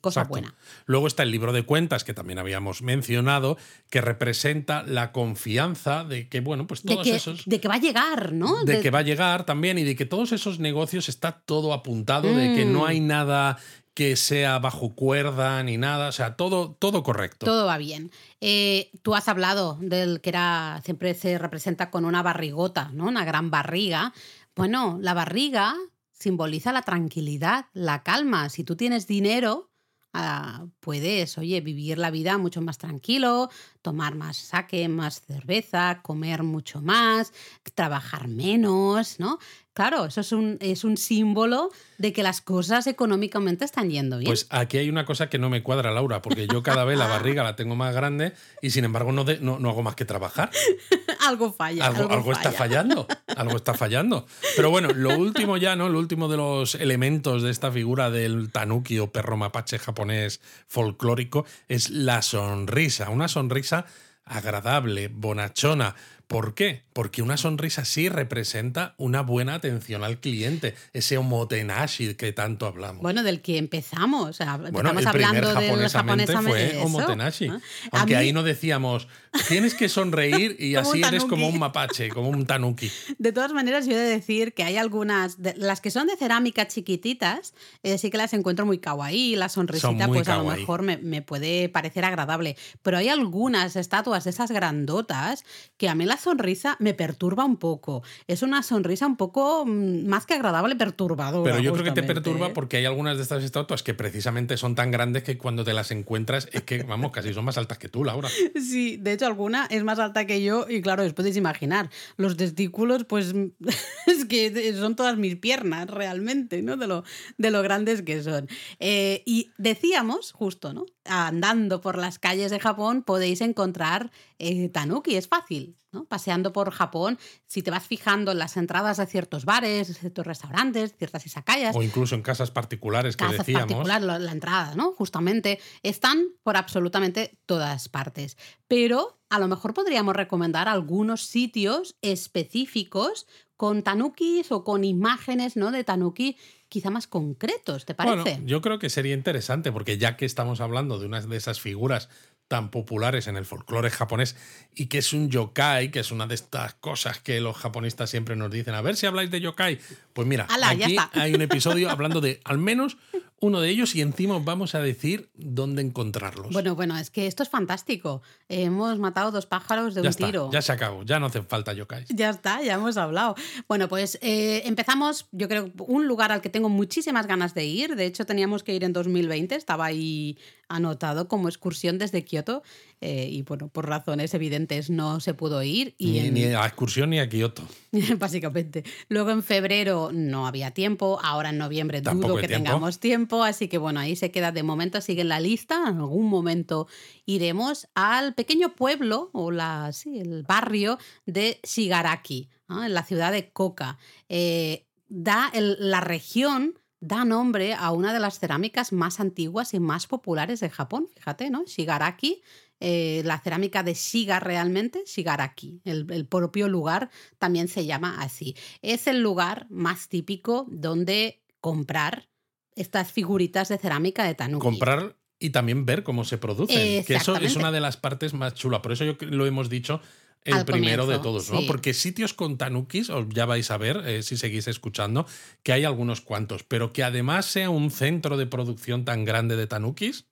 [0.00, 0.54] cosa buena.
[0.86, 3.56] Luego está el libro de cuentas que también habíamos mencionado,
[3.90, 7.44] que representa la confianza de que, bueno, pues todos de que, esos...
[7.44, 8.64] De que va a llegar, ¿no?
[8.64, 12.34] De, que va a llegar también y de que todos esos negocios está todo apuntado,
[12.34, 12.86] de que no mm.
[12.86, 13.58] hay nada
[13.94, 17.44] que sea bajo cuerda ni nada, o sea, todo, todo correcto.
[17.44, 18.10] Todo va bien.
[18.40, 23.06] Eh, tú has hablado del que era, siempre se representa con una barrigota, ¿no?
[23.06, 24.14] Una gran barriga.
[24.56, 25.74] Bueno, la barriga
[26.12, 28.48] simboliza la tranquilidad, la calma.
[28.48, 29.70] Si tú tienes dinero,
[30.14, 33.50] ah, puedes, oye, vivir la vida mucho más tranquilo,
[33.82, 37.32] tomar más saque, más cerveza, comer mucho más,
[37.74, 39.38] trabajar menos, ¿no?
[39.74, 44.28] Claro, eso es un, es un símbolo de que las cosas económicamente están yendo bien.
[44.28, 47.06] Pues aquí hay una cosa que no me cuadra, Laura, porque yo cada vez la
[47.08, 50.50] barriga la tengo más grande y sin embargo no, no, hago más que trabajar.
[51.26, 51.86] algo falla.
[51.86, 53.06] Algo, está fallando.
[53.36, 54.26] Algo está fallando.
[54.56, 55.88] Pero bueno, lo último ya, ¿no?
[55.88, 61.46] Lo último de los elementos de esta figura del tanuki o perro mapache japonés folclórico
[61.68, 63.08] es la sonrisa.
[63.08, 63.86] Una sonrisa
[64.24, 65.94] agradable, bonachona,
[66.32, 66.82] ¿Por qué?
[66.92, 73.02] Porque una sonrisa sí representa una buena atención al cliente, ese omotenashi que tanto hablamos.
[73.02, 74.38] Bueno, del que empezamos.
[74.72, 77.50] bueno, el hablando primer japonesamente fue omotenashi.
[77.92, 79.08] Aunque ahí no decíamos,
[79.48, 82.90] tienes que sonreír y así eres como un mapache, como un tanuki.
[83.18, 86.68] De todas maneras, yo he de decir que hay algunas, las que son de cerámica
[86.68, 90.96] chiquititas, eh, sí que las encuentro muy kawaii, la sonrisita pues a lo mejor me,
[90.96, 95.44] me puede parecer agradable, pero hay algunas estatuas de esas grandotas
[95.76, 98.02] que a mí las sonrisa me perturba un poco.
[98.26, 101.50] Es una sonrisa un poco mm, más que agradable, perturbadora.
[101.50, 102.52] Pero yo creo que te perturba ¿eh?
[102.54, 105.90] porque hay algunas de estas estatuas que precisamente son tan grandes que cuando te las
[105.90, 108.28] encuentras es que, vamos, casi son más altas que tú, Laura.
[108.62, 112.36] Sí, de hecho alguna es más alta que yo y claro, os podéis imaginar, los
[112.36, 113.34] testículos pues
[114.06, 116.76] es que son todas mis piernas realmente, ¿no?
[116.76, 117.04] De lo,
[117.38, 118.48] de lo grandes que son.
[118.78, 120.86] Eh, y decíamos, justo, ¿no?
[121.04, 125.76] Andando por las calles de Japón podéis encontrar eh, tanuki, es fácil.
[126.08, 130.94] Paseando por Japón, si te vas fijando en las entradas de ciertos bares, ciertos restaurantes,
[130.96, 131.76] ciertas izakayas.
[131.76, 133.86] O incluso en casas particulares que casas decíamos.
[133.86, 134.92] la entrada, ¿no?
[134.92, 138.38] Justamente, están por absolutamente todas partes.
[138.68, 143.26] Pero a lo mejor podríamos recomendar algunos sitios específicos
[143.56, 145.70] con tanukis o con imágenes ¿no?
[145.70, 146.36] de tanuki
[146.72, 148.16] quizá más concretos, ¿te parece?
[148.16, 151.60] Bueno, yo creo que sería interesante, porque ya que estamos hablando de una de esas
[151.60, 152.08] figuras
[152.48, 154.36] tan populares en el folclore japonés
[154.74, 158.36] y que es un yokai, que es una de estas cosas que los japonistas siempre
[158.36, 159.78] nos dicen, a ver si habláis de yokai.
[160.14, 162.96] Pues mira, aquí hay un episodio hablando de al menos
[163.42, 166.52] uno de ellos y encima vamos a decir dónde encontrarlos.
[166.52, 168.22] Bueno, bueno, es que esto es fantástico.
[168.48, 170.48] Hemos matado dos pájaros de un tiro.
[170.52, 172.04] Ya se acabó, ya no hace falta yokai.
[172.14, 173.34] Ya está, ya hemos hablado.
[173.66, 177.64] Bueno, pues eh, empezamos, yo creo, un lugar al que tengo tengo muchísimas ganas de
[177.64, 177.96] ir.
[177.96, 182.62] De hecho, teníamos que ir en 2020, estaba ahí anotado como excursión desde Kioto
[183.00, 185.96] eh, y bueno, por razones evidentes no se pudo ir.
[185.98, 187.64] Y ni, ni, a excursión ni a Kioto.
[188.18, 188.84] Básicamente.
[189.08, 193.78] Luego en febrero no había tiempo, ahora en noviembre dudo que tengamos tiempo, así que
[193.78, 196.86] bueno, ahí se queda de momento, sigue en la lista, en algún momento
[197.26, 200.96] iremos al pequeño pueblo o la, sí, el barrio
[201.26, 203.98] de Shigaraki, en la ciudad de Koka.
[204.28, 210.06] Eh, da la región da nombre a una de las cerámicas más antiguas y más
[210.06, 211.64] populares de Japón, fíjate, ¿no?
[211.66, 212.42] Shigaraki,
[212.78, 218.56] eh, la cerámica de Shiga realmente, Shigaraki, el, el, propio lugar también se llama así.
[218.82, 222.28] Es el lugar más típico donde comprar
[222.76, 224.62] estas figuritas de cerámica de Tanuki.
[224.62, 228.54] Comprar y también ver cómo se producen, que eso es una de las partes más
[228.54, 228.80] chulas.
[228.80, 230.00] Por eso yo lo hemos dicho
[230.44, 231.60] el primero de todos, ¿no?
[231.66, 235.26] Porque sitios con tanukis, ya vais a ver eh, si seguís escuchando,
[235.62, 239.66] que hay algunos cuantos, pero que además sea un centro de producción tan grande de
[239.66, 240.26] tanukis,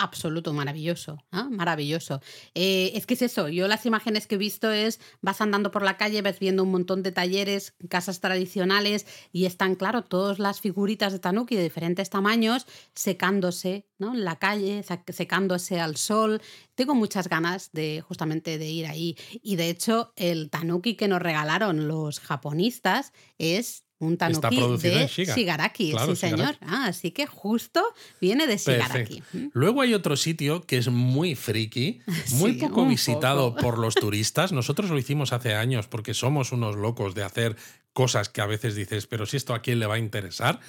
[0.00, 1.18] Absoluto, maravilloso,
[1.50, 2.20] maravilloso.
[2.54, 5.82] Eh, es que es eso, yo las imágenes que he visto es, vas andando por
[5.82, 10.60] la calle, ves viendo un montón de talleres, casas tradicionales y están, claro, todas las
[10.60, 14.14] figuritas de tanuki de diferentes tamaños secándose ¿no?
[14.14, 16.40] en la calle, secándose al sol.
[16.76, 19.16] Tengo muchas ganas de justamente de ir ahí.
[19.42, 25.92] Y de hecho, el tanuki que nos regalaron los japonistas es un tanuki de Shigaraki,
[26.06, 26.56] sí señor.
[26.60, 27.82] Ah, así que justo
[28.20, 29.22] viene de Shigaraki.
[29.52, 32.00] Luego hay otro sitio que es muy friki,
[32.32, 34.52] muy poco visitado por los turistas.
[34.52, 37.56] Nosotros lo hicimos hace años porque somos unos locos de hacer
[37.92, 40.60] cosas que a veces dices, pero si esto a quién le va a interesar.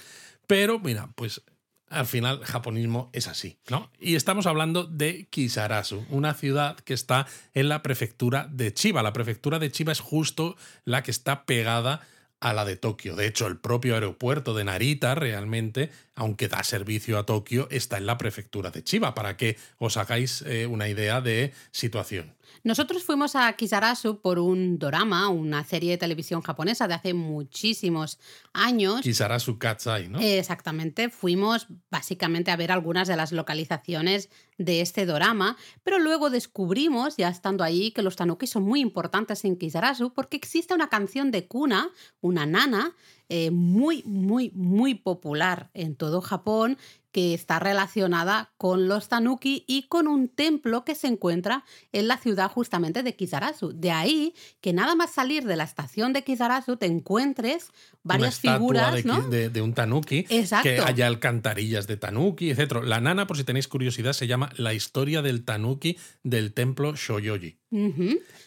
[0.47, 1.43] Pero mira, pues
[1.89, 3.91] al final japonismo es así, ¿no?
[3.99, 9.03] Y estamos hablando de Kisarazu, una ciudad que está en la prefectura de Chiba.
[9.03, 12.01] La prefectura de Chiba es justo la que está pegada a
[12.41, 13.15] la de Tokio.
[13.15, 18.06] De hecho, el propio aeropuerto de Narita realmente, aunque da servicio a Tokio, está en
[18.06, 22.36] la prefectura de Chiba, para que os hagáis eh, una idea de situación.
[22.63, 28.19] Nosotros fuimos a Kisarazu por un dorama, una serie de televisión japonesa de hace muchísimos
[28.54, 29.02] años.
[29.02, 30.19] Kisarazu Katsai, ¿no?
[30.19, 31.10] Exactamente.
[31.10, 37.29] Fuimos básicamente a ver algunas de las localizaciones de este dorama, pero luego descubrimos, ya
[37.29, 41.47] estando ahí, que los tanuki son muy importantes en Kisarazu porque existe una canción de
[41.47, 41.89] cuna,
[42.21, 42.93] una nana,
[43.29, 46.77] eh, muy, muy, muy popular en todo Japón
[47.11, 52.17] que está relacionada con los tanuki y con un templo que se encuentra en la
[52.17, 53.71] ciudad justamente de Kizarazu.
[53.73, 57.71] De ahí que nada más salir de la estación de Kizarazu te encuentres
[58.03, 62.83] varias figuras de, de, un tanuki, que haya alcantarillas de tanuki, etc.
[62.83, 67.59] La nana, por si tenéis curiosidad, se llama La historia del tanuki del templo Shoyoji.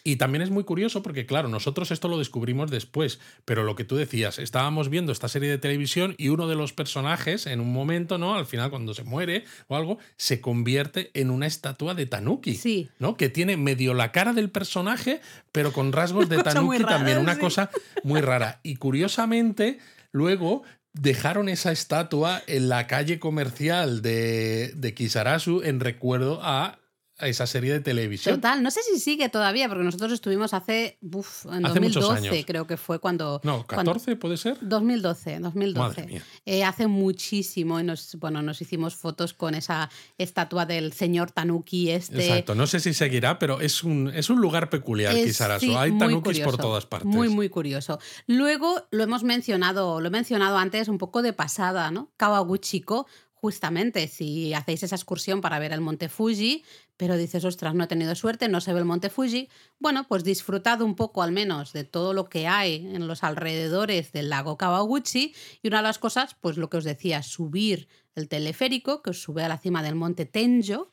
[0.03, 3.85] Y también es muy curioso porque, claro, nosotros esto lo descubrimos después, pero lo que
[3.85, 7.71] tú decías, estábamos viendo esta serie de televisión y uno de los personajes, en un
[7.71, 8.35] momento, ¿no?
[8.35, 12.55] Al final, cuando se muere o algo, se convierte en una estatua de Tanuki.
[12.55, 12.89] Sí.
[12.99, 13.15] ¿No?
[13.15, 17.19] Que tiene medio la cara del personaje, pero con rasgos de Tanuki también.
[17.19, 17.69] Una cosa
[18.03, 18.59] muy rara.
[18.61, 19.79] Y curiosamente,
[20.11, 20.63] luego
[20.93, 26.79] dejaron esa estatua en la calle comercial de, de Kisarazu en recuerdo a
[27.19, 28.35] esa serie de televisión.
[28.35, 32.99] Total, no sé si sigue todavía, porque nosotros estuvimos hace, en 2012, creo que fue
[32.99, 33.39] cuando...
[33.43, 34.57] No, 14 puede ser.
[34.61, 36.21] 2012, 2012.
[36.45, 41.91] Eh, hace muchísimo y nos, bueno, nos hicimos fotos con esa estatua del señor Tanuki
[41.91, 42.25] este.
[42.25, 45.77] Exacto, no sé si seguirá, pero es un, es un lugar peculiar, Kisarazu.
[45.77, 47.07] Hay Tanukis por todas partes.
[47.07, 47.99] Muy, muy curioso.
[48.27, 52.11] Luego lo hemos mencionado, lo he mencionado antes un poco de pasada, ¿no?
[52.17, 53.07] Kawaguchiko
[53.43, 56.63] justamente si hacéis esa excursión para ver el monte Fuji,
[56.95, 60.23] pero dices, ostras, no he tenido suerte, no se ve el monte Fuji, bueno, pues
[60.23, 64.55] disfrutad un poco al menos de todo lo que hay en los alrededores del lago
[64.55, 69.09] Kawaguchi y una de las cosas, pues lo que os decía, subir el teleférico que
[69.09, 70.92] os sube a la cima del monte Tenjo,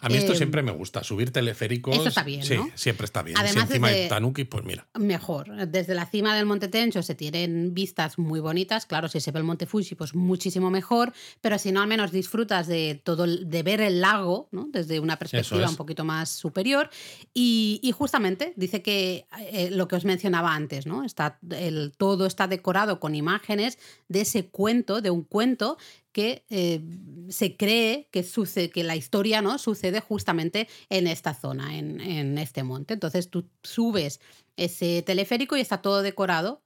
[0.00, 1.94] a mí esto em, siempre me gusta, subir teleféricos.
[1.96, 3.36] Eso está bien, Sí, siempre está bien.
[3.36, 4.86] Además, si encima de Tanuki, pues mira.
[4.98, 5.68] Mejor.
[5.68, 8.86] Desde la cima del Monte Tencho se tienen vistas muy bonitas.
[8.86, 11.12] Claro, si se ve el Monte Fuji, pues muchísimo mejor.
[11.40, 14.68] Pero si no, al menos disfrutas de todo, de ver el lago, ¿no?
[14.70, 16.90] Desde una perspectiva un poquito más superior.
[17.34, 21.04] Y, justamente dice que eh, lo que os mencionaba antes, ¿no?
[21.04, 25.76] Está el, todo está decorado con imágenes de ese cuento, de un cuento
[26.12, 26.80] que eh,
[27.28, 29.58] se cree que, sucede, que la historia ¿no?
[29.58, 32.94] sucede justamente en esta zona, en, este monte.
[32.94, 34.20] Entonces tú subes
[34.56, 36.62] ese teleférico y está todo decorado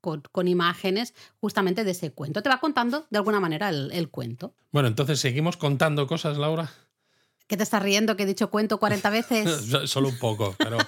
[0.00, 2.42] con, imágenes justamente de ese cuento.
[2.42, 4.54] Te va contando de alguna manera el, cuento.
[4.70, 6.70] Bueno, entonces seguimos contando cosas, Laura.
[7.46, 8.16] ¿Qué te estás riendo?
[8.16, 9.50] Que he dicho cuento 40 veces.
[9.90, 10.78] Solo un poco, pero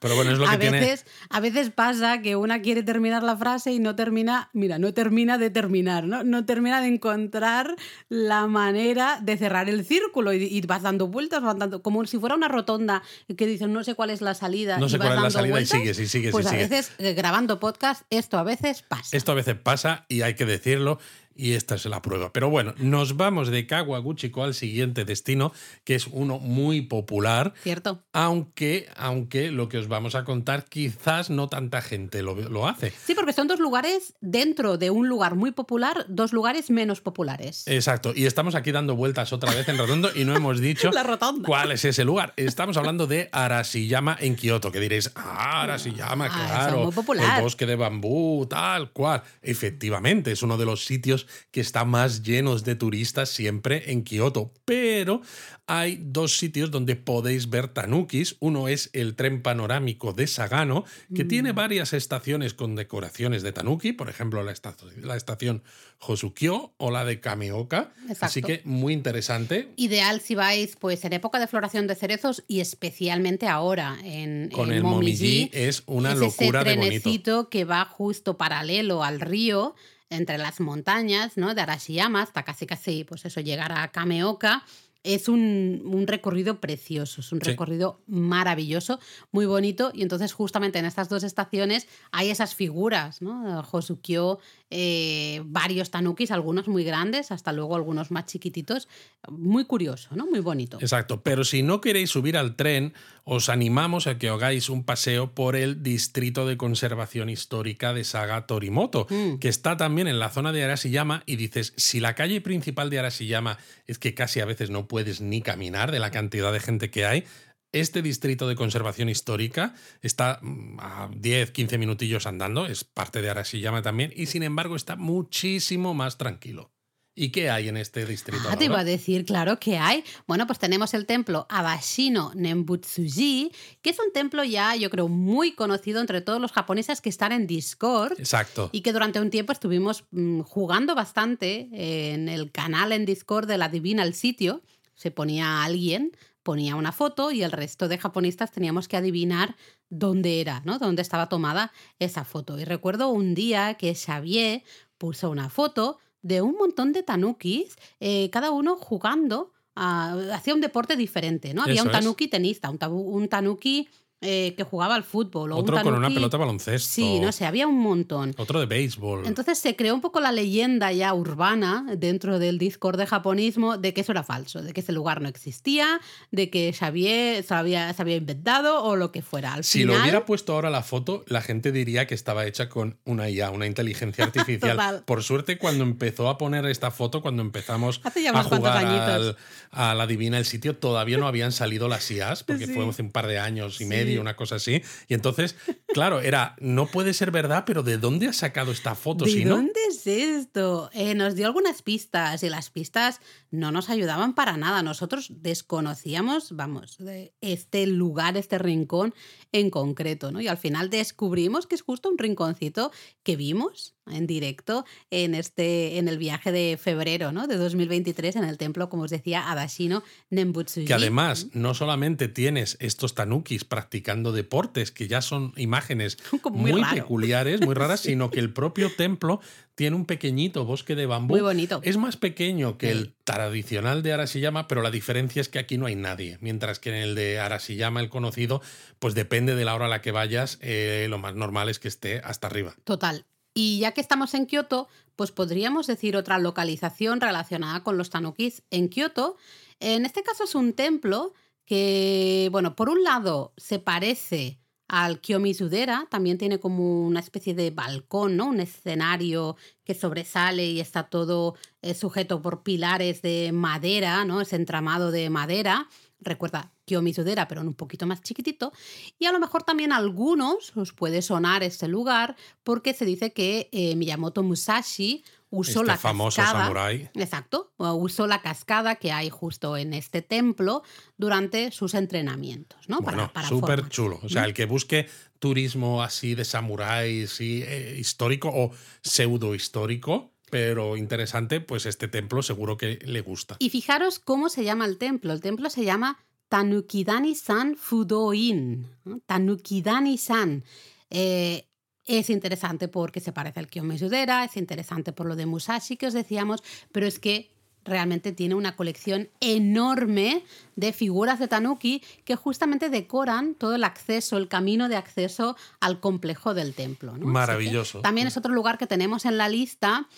[0.00, 0.80] Pero bueno, es lo que a tiene.
[0.80, 4.92] veces, a veces pasa que una quiere terminar la frase y no termina, mira, no
[4.94, 6.24] termina de terminar, ¿no?
[6.24, 7.76] No termina de encontrar
[8.08, 12.18] la manera de cerrar el círculo y, y vas dando vueltas, vas dando, como si
[12.18, 13.02] fuera una rotonda
[13.36, 14.78] que dices no sé cuál es la salida.
[14.78, 16.70] No sé cuál es la salida vueltas, y sigues y sigues Pues y a sigues.
[16.70, 19.16] veces eh, grabando podcast esto a veces pasa.
[19.16, 20.98] Esto a veces pasa y hay que decirlo.
[21.42, 22.32] Y esta es la prueba.
[22.34, 25.52] Pero bueno, nos vamos de Kawaguchiko al siguiente destino,
[25.84, 27.54] que es uno muy popular.
[27.62, 28.02] ¿Cierto?
[28.12, 32.92] Aunque, aunque lo que os vamos a contar, quizás no tanta gente lo, lo hace.
[33.06, 37.66] Sí, porque son dos lugares dentro de un lugar muy popular, dos lugares menos populares.
[37.66, 38.12] Exacto.
[38.14, 41.46] Y estamos aquí dando vueltas otra vez en redondo y no hemos dicho La rotonda.
[41.46, 42.34] cuál es ese lugar.
[42.36, 46.84] Estamos hablando de Arashiyama en Kioto, que diréis, ah, Arashiyama, Ah, eso es claro.
[46.84, 47.38] muy popular.
[47.38, 49.22] El bosque de bambú, tal cual.
[49.40, 54.52] Efectivamente, es uno de los sitios que está más llenos de turistas siempre en Kioto.
[54.64, 55.22] Pero
[55.66, 58.36] hay dos sitios donde podéis ver tanukis.
[58.40, 61.28] Uno es el tren panorámico de Sagano, que Mm.
[61.28, 65.62] tiene varias estaciones con decoraciones de tanuki, por ejemplo, la, esta- la estación
[66.00, 67.92] Hosukyo o la de Kameoka.
[68.20, 69.68] Así que muy interesante.
[69.76, 74.70] Ideal si vais pues en época de floración de cerezos y especialmente ahora en, Con
[74.70, 77.48] en el Momiji es una es locura ese de bonito.
[77.50, 79.74] que va justo paralelo al río
[80.10, 81.54] entre las montañas, ¿no?
[81.54, 84.64] De Arashiyama hasta casi casi pues eso llegar a Kameoka.
[85.02, 87.50] Es un, un recorrido precioso, es un Sí.
[87.50, 89.00] recorrido maravilloso,
[89.32, 89.92] muy bonito.
[89.94, 93.64] Y entonces, justamente en estas dos estaciones hay esas figuras, ¿no?
[93.72, 98.88] Hosukyo, eh, varios tanukis, algunos muy grandes, hasta luego algunos más chiquititos.
[99.28, 100.26] Muy curioso, ¿no?
[100.26, 100.78] Muy bonito.
[100.80, 105.34] Exacto, pero si no queréis subir al tren, os animamos a que hagáis un paseo
[105.34, 109.38] por el Distrito de Conservación Histórica de Saga Torimoto, Mm.
[109.38, 113.00] que está también en la zona de Arashiyama y dices, si la calle principal de
[113.00, 116.90] Arashiyama es que casi a veces no puedes ni caminar de la cantidad de gente
[116.90, 117.24] que hay,
[117.72, 123.30] este distrito de conservación histórica está mm, a 10, 15 minutillos andando, es parte de
[123.30, 126.72] Arashiyama también, y sin embargo está muchísimo más tranquilo.
[127.14, 128.44] ¿Y qué hay en este distrito?
[128.48, 130.04] Ah, te iba a decir, claro que hay.
[130.26, 133.52] Bueno, pues tenemos el templo Abashino Nembutsuji,
[133.82, 137.32] que es un templo ya, yo creo, muy conocido entre todos los japoneses que están
[137.32, 138.18] en Discord.
[138.18, 138.70] Exacto.
[138.72, 143.58] Y que durante un tiempo estuvimos mm, jugando bastante en el canal en Discord de
[143.58, 144.62] la Divina el sitio.
[144.94, 149.56] Se ponía alguien, ponía una foto y el resto de japonistas teníamos que adivinar
[149.88, 150.78] dónde era, ¿no?
[150.78, 152.58] Dónde estaba tomada esa foto.
[152.58, 154.62] Y recuerdo un día que Xavier
[154.98, 160.60] puso una foto de un montón de tanukis, eh, cada uno jugando a- hacia un
[160.60, 161.62] deporte diferente, ¿no?
[161.62, 161.92] Había Eso un es.
[161.98, 163.88] tanuki tenista, un, tabu- un tanuki
[164.22, 165.52] eh, que jugaba al fútbol.
[165.52, 166.88] O un Otro con una pelota baloncesto.
[166.92, 168.34] Sí, no sé, había un montón.
[168.36, 169.26] Otro de béisbol.
[169.26, 173.94] Entonces se creó un poco la leyenda ya urbana dentro del Discord de japonismo de
[173.94, 177.92] que eso era falso, de que ese lugar no existía, de que Xavier se había,
[177.94, 179.54] se había inventado o lo que fuera.
[179.54, 182.68] Al si final, lo hubiera puesto ahora la foto, la gente diría que estaba hecha
[182.68, 185.02] con una IA, una inteligencia artificial.
[185.06, 188.84] Por suerte, cuando empezó a poner esta foto, cuando empezamos Hace ya a unos jugar
[188.84, 189.36] al-
[189.70, 192.74] a la Divina el sitio, todavía no habían salido las IAs, porque Sí.
[192.74, 193.86] fue hace un par de años y Sí.
[193.86, 194.82] medio, una cosa así.
[195.08, 195.56] Y entonces,
[195.88, 199.24] claro, era, no puede ser verdad, pero ¿de dónde has sacado esta foto?
[199.24, 199.56] ¿De si no?
[199.56, 200.90] dónde es esto?
[200.92, 203.20] Eh, nos dio algunas pistas y las pistas
[203.50, 204.82] no nos ayudaban para nada.
[204.82, 209.14] Nosotros desconocíamos, vamos, de este lugar, este rincón
[209.52, 210.40] en concreto, ¿no?
[210.40, 212.92] Y al final descubrimos que es justo un rinconcito
[213.22, 217.46] que vimos en directo en este en el viaje de febrero, ¿no?
[217.46, 220.86] De 2023 en el templo, como os decía, Adashino Nembutsuji.
[220.86, 226.82] Que además no solamente tienes estos tanukis practicando deportes, que ya son imágenes Como muy
[226.84, 229.40] peculiares, muy raras, sino que el propio templo
[229.74, 231.34] tiene un pequeñito bosque de bambú.
[231.34, 231.80] Muy bonito.
[231.82, 232.92] Es más pequeño que Sí.
[232.98, 236.36] el tradicional de Arashiyama, pero la diferencia es que aquí no hay nadie.
[236.40, 238.60] Mientras que en el de Arashiyama, el conocido,
[238.98, 241.88] pues depende de la hora a la que vayas, eh, lo más normal es que
[241.88, 242.74] esté hasta arriba.
[242.84, 243.24] Total.
[243.54, 248.62] Y ya que estamos en Kioto, pues podríamos decir otra localización relacionada con los tanukis
[248.70, 249.36] en Kioto.
[249.80, 251.34] En este caso es un templo
[251.64, 257.70] que, bueno, por un lado se parece al Kiyomizu-dera, también tiene como una especie de
[257.70, 258.46] balcón, ¿no?
[258.46, 264.40] Un escenario que sobresale y está todo eh, sujeto por pilares de madera, ¿no?
[264.40, 265.88] Ese entramado de madera.
[266.20, 268.72] Recuerda Kiyomizu-dera, pero en un poquito más chiquitito.
[269.18, 273.32] Y a lo mejor también a algunos os puede sonar este lugar porque se dice
[273.32, 276.64] que eh, Miyamoto Musashi usó este la famoso cascada.
[276.64, 277.10] samurái.
[277.14, 280.82] Exacto, usó la cascada que hay justo en este templo
[281.16, 283.00] durante sus entrenamientos, ¿no?
[283.00, 283.90] Bueno, para súper formas.
[283.90, 284.20] chulo.
[284.22, 288.70] O sea, el que busque turismo así de samuráis sí, eh, histórico o
[289.02, 293.56] pseudo histórico, pero interesante, pues este templo seguro que le gusta.
[293.58, 295.32] Y fijaros cómo se llama el templo.
[295.32, 298.86] El templo se llama Tanukidani-san Fudoin.
[299.26, 300.64] Tanukidani-san.
[301.08, 301.66] Eh,
[302.04, 306.06] es interesante porque se parece al Kiyome Sudera, es interesante por lo de Musashi que
[306.06, 307.50] os decíamos, pero es que
[307.84, 310.44] realmente tiene una colección enorme
[310.76, 316.00] de figuras de tanuki que justamente decoran todo el acceso, el camino de acceso al
[316.00, 317.12] complejo del templo.
[317.14, 318.00] Maravilloso.
[318.00, 320.08] También es otro lugar que tenemos en la lista.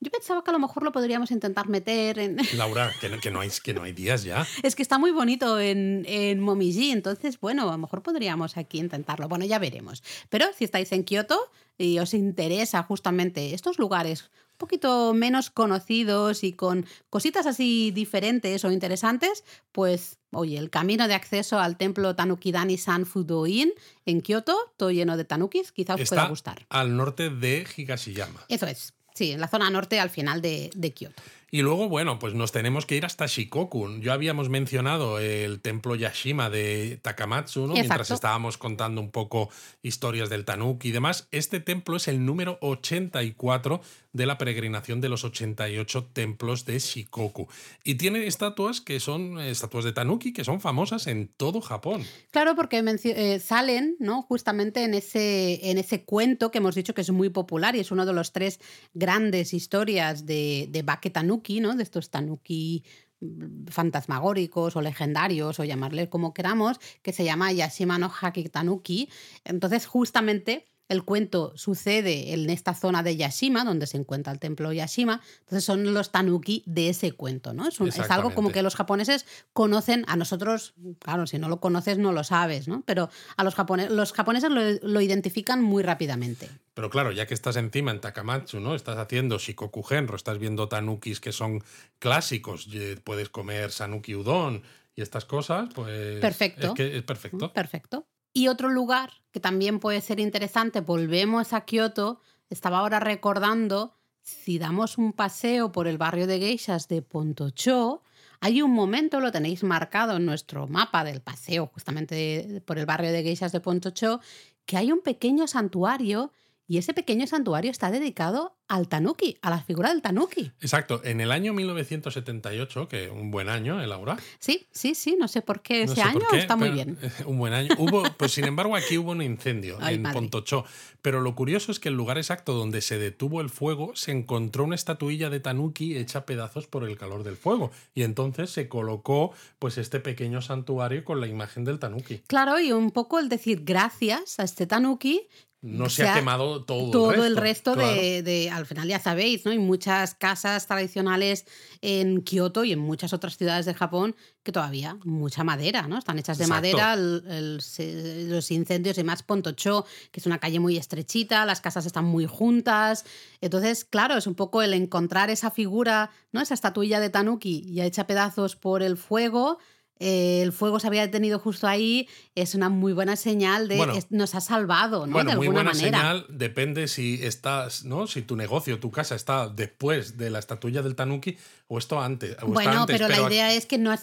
[0.00, 2.36] Yo pensaba que a lo mejor lo podríamos intentar meter en...
[2.56, 4.46] Laura, que no, hay, que no hay días ya.
[4.62, 8.78] Es que está muy bonito en, en Momiji, entonces, bueno, a lo mejor podríamos aquí
[8.78, 9.28] intentarlo.
[9.28, 10.02] Bueno, ya veremos.
[10.30, 11.38] Pero si estáis en Kioto
[11.76, 14.30] y os interesa justamente estos lugares
[14.60, 19.42] poquito menos conocidos y con cositas así diferentes o interesantes,
[19.72, 23.72] pues oye, el camino de acceso al templo Tanukidani San Fudoin
[24.06, 26.66] en Kioto, todo lleno de tanukis, quizá os pueda gustar.
[26.68, 28.44] Al norte de Higashiyama.
[28.48, 31.22] Eso es, sí, en la zona norte al final de, de Kioto.
[31.50, 33.98] Y luego, bueno, pues nos tenemos que ir hasta Shikoku.
[34.00, 37.74] Yo habíamos mencionado el templo Yashima de Takamatsu, ¿no?
[37.74, 39.50] Mientras estábamos contando un poco
[39.82, 41.26] historias del Tanuki y demás.
[41.32, 43.80] Este templo es el número 84
[44.12, 47.48] de la peregrinación de los 88 templos de Shikoku.
[47.84, 52.04] Y tiene estatuas que son estatuas de Tanuki que son famosas en todo Japón.
[52.30, 54.22] Claro, porque eh, salen ¿no?
[54.22, 57.90] justamente en ese, en ese cuento que hemos dicho que es muy popular y es
[57.90, 58.60] uno de los tres
[58.94, 62.84] grandes historias de, de Bake Tanuki, de estos Tanuki
[63.20, 69.08] mm, fantasmagóricos o legendarios o llamarle como queramos, que se llama Yashima no Haki Tanuki.
[69.44, 74.72] Entonces, justamente el cuento sucede en esta zona de Yashima, donde se encuentra el templo
[74.72, 75.20] Yashima.
[75.38, 77.68] Entonces son los tanuki de ese cuento, ¿no?
[77.68, 77.80] Es,
[78.10, 82.24] algo como que los japoneses conocen, a nosotros, claro, si no lo conoces no lo
[82.24, 82.82] sabes, ¿no?
[82.86, 86.50] Pero a los, japoneses, los japoneses lo, identifican muy rápidamente.
[86.74, 88.74] Pero claro, ya que estás encima en Takamatsu, ¿no?
[88.74, 91.62] Estás haciendo Shikoku Genro, estás viendo tanukis que son
[92.00, 92.68] clásicos,
[93.04, 94.64] puedes comer sanuki udon
[94.96, 96.18] y estas cosas, pues...
[96.20, 96.66] Perfecto.
[96.66, 97.52] Es que es perfecto.
[97.52, 98.08] Perfecto.
[98.32, 104.58] Y otro lugar que también puede ser interesante, volvemos a Kioto, estaba ahora recordando, si
[104.58, 108.02] damos un paseo por el barrio de geishas de Pontocho,
[108.40, 113.12] hay un momento, lo tenéis marcado en nuestro mapa del paseo justamente por el barrio
[113.12, 114.20] de geishas de Pontocho,
[114.64, 116.32] que hay un pequeño santuario
[116.70, 120.52] y ese pequeño santuario está dedicado al tanuki, a la figura del tanuki.
[120.60, 124.16] Exacto, en el año 1978, que un buen año, ¿eh, Laura?
[124.38, 126.96] Sí, sí, sí, no sé por qué ese año está muy bien.
[127.26, 127.74] Un buen año.
[127.76, 130.64] Hubo, pues sin embargo, aquí hubo un incendio en Pontocho.
[131.02, 134.62] Pero lo curioso es que el lugar exacto donde se detuvo el fuego se encontró
[134.62, 137.72] una estatuilla de tanuki hecha pedazos por el calor del fuego.
[137.94, 142.18] Y entonces se colocó pues este pequeño santuario con la imagen del tanuki.
[142.28, 145.26] Claro, y un poco el decir gracias a este tanuki
[145.62, 149.50] no se, ha, quemado todo, todo el resto, de, al final ya sabéis, ¿no?
[149.50, 151.44] Hay muchas casas tradicionales
[151.82, 155.98] en Kioto y en muchas otras ciudades de Japón que todavía mucha madera, ¿no?
[155.98, 161.44] Están hechas de madera, los incendios y más Pontocho, que es una calle muy estrechita,
[161.44, 163.04] las casas están muy juntas.
[163.42, 166.40] Entonces, claro, es un poco el encontrar esa figura, ¿no?
[166.40, 169.58] Esa estatuilla de Tanuki ya hecha pedazos por el fuego
[170.00, 174.34] eh, el fuego se había detenido justo ahí, es una muy buena señal de nos
[174.34, 175.12] ha salvado, ¿no?
[175.12, 175.98] Bueno, de muy buena manera.
[175.98, 178.06] señal depende si estás, ¿no?
[178.06, 181.36] Si tu negocio, tu casa está después de la estatuilla del Tanuki
[181.68, 182.34] o esto antes.
[182.46, 183.94] bueno, pero, la idea es que no,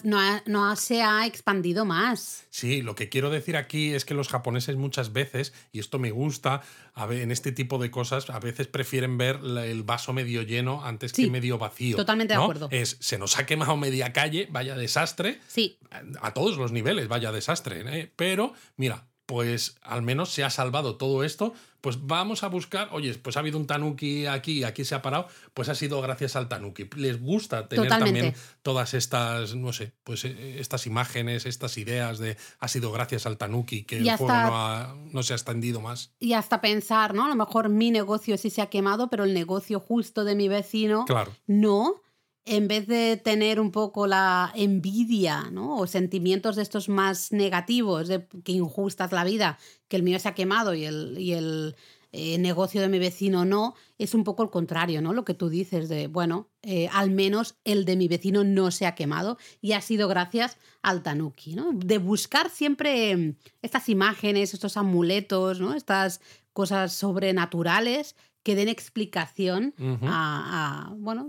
[0.46, 2.46] no, se ha expandido más.
[2.48, 6.12] Sí, lo que quiero decir aquí es que los japoneses muchas veces, y esto me
[6.12, 6.62] gusta,
[6.94, 10.84] a ver, en este tipo de cosas, a veces prefieren ver el vaso medio lleno
[10.84, 11.96] antes que medio vacío.
[11.96, 12.68] Totalmente de acuerdo.
[12.70, 15.40] Es, se nos ha quemado media calle, vaya desastre.
[15.48, 15.76] Sí.
[16.20, 17.82] A todos los niveles, vaya desastre.
[17.86, 18.12] ¿eh?
[18.16, 23.12] Pero, mira, pues al menos se ha salvado todo esto, pues vamos a buscar, oye,
[23.12, 26.48] pues ha habido un tanuki aquí, aquí se ha parado, pues ha sido gracias al
[26.48, 26.88] tanuki.
[26.96, 32.38] Les gusta tener también todas estas, no sé, pues eh, estas imágenes, estas ideas de
[32.58, 36.10] ha sido gracias al tanuki que el fuego no, no, se ha extendido más.
[36.18, 37.26] Y hasta pensar, ¿no?
[37.26, 40.48] A lo mejor mi negocio sí se ha quemado, pero el negocio justo de mi
[40.48, 41.36] vecino claro.
[41.46, 42.00] no
[42.48, 45.76] en vez de tener un poco la envidia ¿no?
[45.76, 50.28] o sentimientos de estos más negativos, de que injustas la vida, que el mío se
[50.28, 51.76] ha quemado y el, y el
[52.10, 55.12] eh, negocio de mi vecino no, es un poco el contrario, ¿no?
[55.12, 58.86] Lo que tú dices de, bueno, eh, al menos el de mi vecino no se
[58.86, 61.72] ha quemado y ha sido gracias al tanuki, ¿no?
[61.74, 65.74] De buscar siempre estas imágenes, estos amuletos, ¿no?
[65.74, 66.22] Estas
[66.54, 68.16] cosas sobrenaturales
[68.48, 69.74] que den explicación
[70.04, 71.28] a, bueno,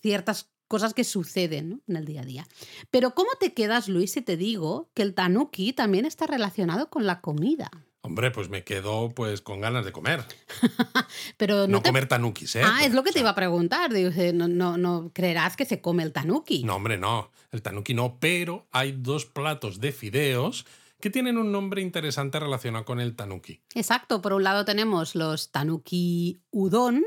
[0.00, 2.46] ciertas cosas que suceden en el día a día.
[2.92, 7.04] Pero ¿cómo te quedas, Luis, si te digo que el tanuki también está relacionado con
[7.04, 7.68] la comida?
[8.02, 10.24] Hombre, pues me quedo pues con ganas de comer.
[11.36, 12.62] Pero no, No te- comer tanukis, ¿eh?
[12.64, 13.92] Ah, es lo que O te iba a preguntar.
[13.92, 16.62] Dice, no, no, no creerás que se come el tanuki.
[16.62, 17.32] No, hombre, no.
[17.50, 20.64] El tanuki no, pero hay dos platos de fideos
[21.00, 23.62] que tienen un nombre interesante relacionado con el tanuki.
[23.74, 27.04] Exacto, por un lado tenemos los tanuki udon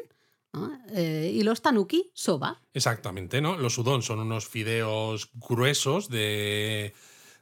[0.54, 0.80] ¿no?
[0.94, 2.62] Eh, y los tanuki soba.
[2.74, 3.58] Exactamente, ¿no?
[3.58, 6.94] Los udon son unos fideos gruesos de,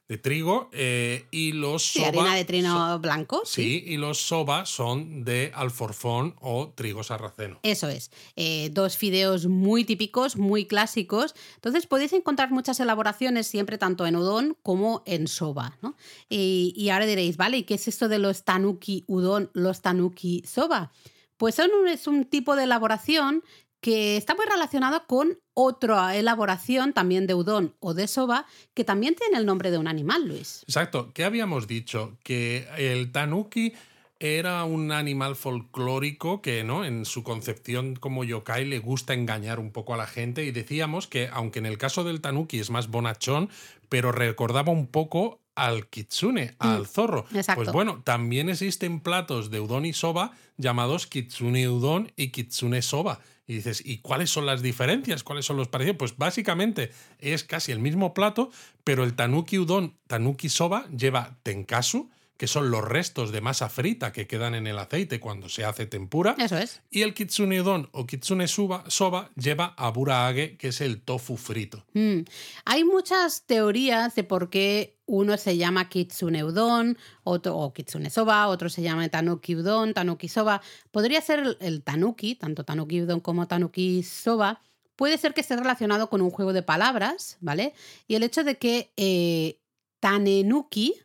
[0.07, 2.07] de trigo eh, y los Sí, soba...
[2.07, 3.41] harina de trino so- blanco.
[3.45, 7.59] sí, y los soba son de alforfón o trigo sarraceno.
[7.63, 8.09] Eso es.
[8.37, 11.35] Eh, dos fideos muy típicos, muy clásicos.
[11.55, 15.77] Entonces podéis encontrar muchas elaboraciones siempre tanto en udon como en soba.
[15.81, 15.97] ¿no?
[16.29, 20.43] Y, y ahora diréis, vale, ¿y qué es esto de los tanuki udon, los tanuki
[20.47, 20.91] soba?
[21.35, 23.43] Pues son un, es un tipo de elaboración
[23.87, 29.15] que está muy relacionado con otra elaboración también de udon o de soba que también
[29.15, 30.63] tiene el nombre de un animal, Luis.
[30.63, 31.13] Exacto.
[31.13, 32.17] ¿Qué habíamos dicho?
[32.21, 33.71] Que el tanuki
[34.19, 36.83] era un animal folclórico que, ¿no?
[36.83, 41.07] En su concepción como yokai le gusta engañar un poco a la gente y decíamos
[41.07, 43.49] que, aunque en el caso del tanuki es más bonachón,
[43.87, 47.25] pero recordaba un poco al kitsune, al zorro.
[47.31, 47.63] Mm, exacto.
[47.63, 53.19] Pues bueno, también existen platos de udon y soba llamados kitsune udon y kitsune soba.
[53.47, 55.23] Y dices, ¿y cuáles son las diferencias?
[55.23, 55.97] ¿Cuáles son los parecidos?
[55.97, 58.51] Pues básicamente es casi el mismo plato,
[58.83, 64.11] pero el tanuki udon, tanuki soba lleva tenkasu, que son los restos de masa frita
[64.11, 66.35] que quedan en el aceite cuando se hace tempura.
[66.37, 66.81] Eso es.
[66.91, 71.85] Y el kitsune udon o kitsune suba- soba lleva aburaage, que es el tofu frito.
[71.93, 72.19] Mm.
[72.65, 78.47] Hay muchas teorías de por qué uno se llama kitsune udon otro, o kitsune soba,
[78.47, 80.61] otro se llama tanuki udon, tanuki soba.
[80.91, 84.61] Podría ser el, el tanuki, tanto tanuki udon como tanuki soba.
[84.95, 87.73] Puede ser que esté relacionado con un juego de palabras, ¿vale?
[88.07, 89.59] Y el hecho de que eh,
[89.99, 90.95] tanenuki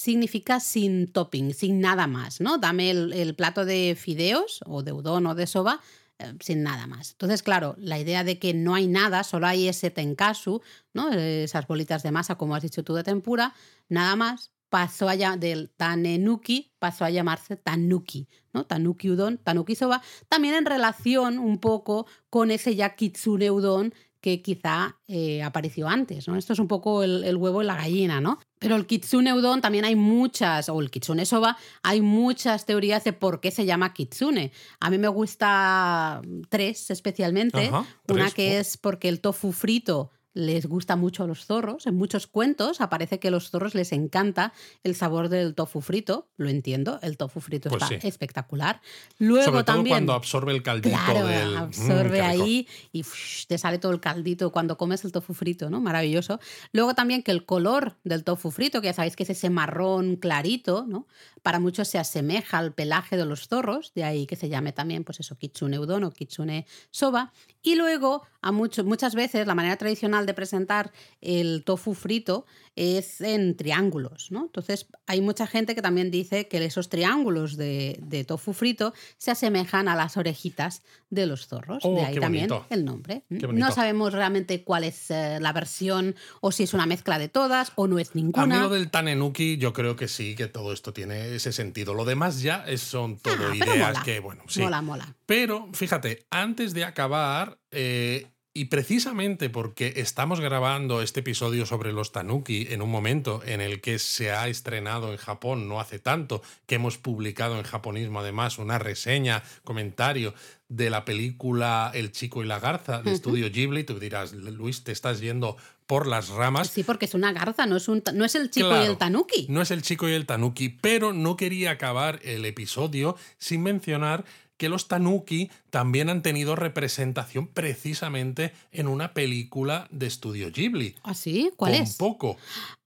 [0.00, 2.56] significa sin topping, sin nada más, ¿no?
[2.56, 5.80] Dame el, plato de fideos o de udon o de soba
[6.18, 7.12] eh, sin nada más.
[7.12, 10.62] Entonces, claro, la idea de que no hay nada, solo hay ese tenkasu,
[10.94, 11.12] ¿no?
[11.12, 13.52] Esas bolitas de masa, como has dicho tú, de tempura,
[13.90, 18.64] nada más, pasó a del tanenuki, pasó a llamarse tanuki, ¿no?
[18.64, 24.42] Tanuki udon, tanuki soba, también en relación un poco con ese ya kitsune udon que
[24.42, 26.36] quizá eh, apareció antes, ¿no?
[26.36, 28.38] Esto es un poco el, el huevo y la gallina, ¿no?
[28.58, 33.14] Pero el kitsune udon también hay muchas, o el kitsune soba, hay muchas teorías de
[33.14, 34.52] por qué se llama kitsune.
[34.80, 37.68] A mí me gusta tres especialmente.
[37.68, 38.60] Ajá, Una que oh.
[38.60, 40.10] es porque el tofu frito
[40.40, 41.86] les gusta mucho a los zorros.
[41.86, 46.28] En muchos cuentos aparece que a los zorros les encanta el sabor del tofu frito.
[46.36, 48.06] Lo entiendo, el tofu frito Pues está sí.
[48.08, 48.80] espectacular.
[49.18, 49.94] Luego Sobre todo también...
[49.94, 51.54] cuando absorbe el caldito Claro, del.
[51.54, 52.24] Mm, absorbe rico.
[52.24, 53.04] ahí y
[53.46, 55.80] te sale todo el caldito cuando comes el tofu frito, ¿no?
[55.80, 56.40] Maravilloso.
[56.72, 60.16] Luego también que el color del tofu frito, que ya sabéis que es ese marrón
[60.16, 61.06] clarito, ¿no?
[61.42, 65.04] Para muchos se asemeja al pelaje de los zorros, de ahí que se llame también,
[65.04, 67.32] pues eso, kitsune udon o kitsune soba.
[67.62, 73.20] Y luego, a mucho- muchas veces, la manera tradicional de presentar el tofu frito es
[73.20, 74.42] en triángulos, ¿no?
[74.44, 79.30] Entonces, hay mucha gente que también dice que esos triángulos de, de tofu frito se
[79.32, 81.84] asemejan a las orejitas de los zorros.
[81.84, 83.24] Oh, de ahí también el nombre.
[83.28, 87.72] No sabemos realmente cuál es eh, la versión o si es una mezcla de todas
[87.74, 88.60] o no es A mí ninguna.
[88.62, 91.92] lo del Tanenuki, yo creo que sí, que todo esto tiene ese sentido.
[91.94, 94.02] Lo demás ya son todo Ah, ideas mola.
[94.04, 94.60] que, bueno, sí.
[94.60, 95.16] Mola, mola.
[95.26, 102.10] Pero fíjate, antes de acabar, eh, y precisamente porque estamos grabando este episodio sobre los
[102.10, 106.42] tanuki en un momento en el que se ha estrenado en Japón no hace tanto,
[106.66, 110.34] que hemos publicado en japonismo además una reseña, comentario
[110.68, 113.12] de la película El chico y la garza de.
[113.12, 116.70] Estudio Ghibli, tú dirás, Luis, te estás yendo por las ramas.
[116.70, 119.46] Sí, porque es una garza, no es, un, no es el chico y el tanuki.
[119.48, 124.24] No es el chico y el tanuki, pero no quería acabar el episodio sin mencionar
[124.60, 130.96] que los tanuki también han tenido representación precisamente en una película de estudio Ghibli.
[131.02, 131.50] ¿Ah, sí?
[131.56, 131.96] ¿Cuál Con es?
[131.96, 132.36] poco.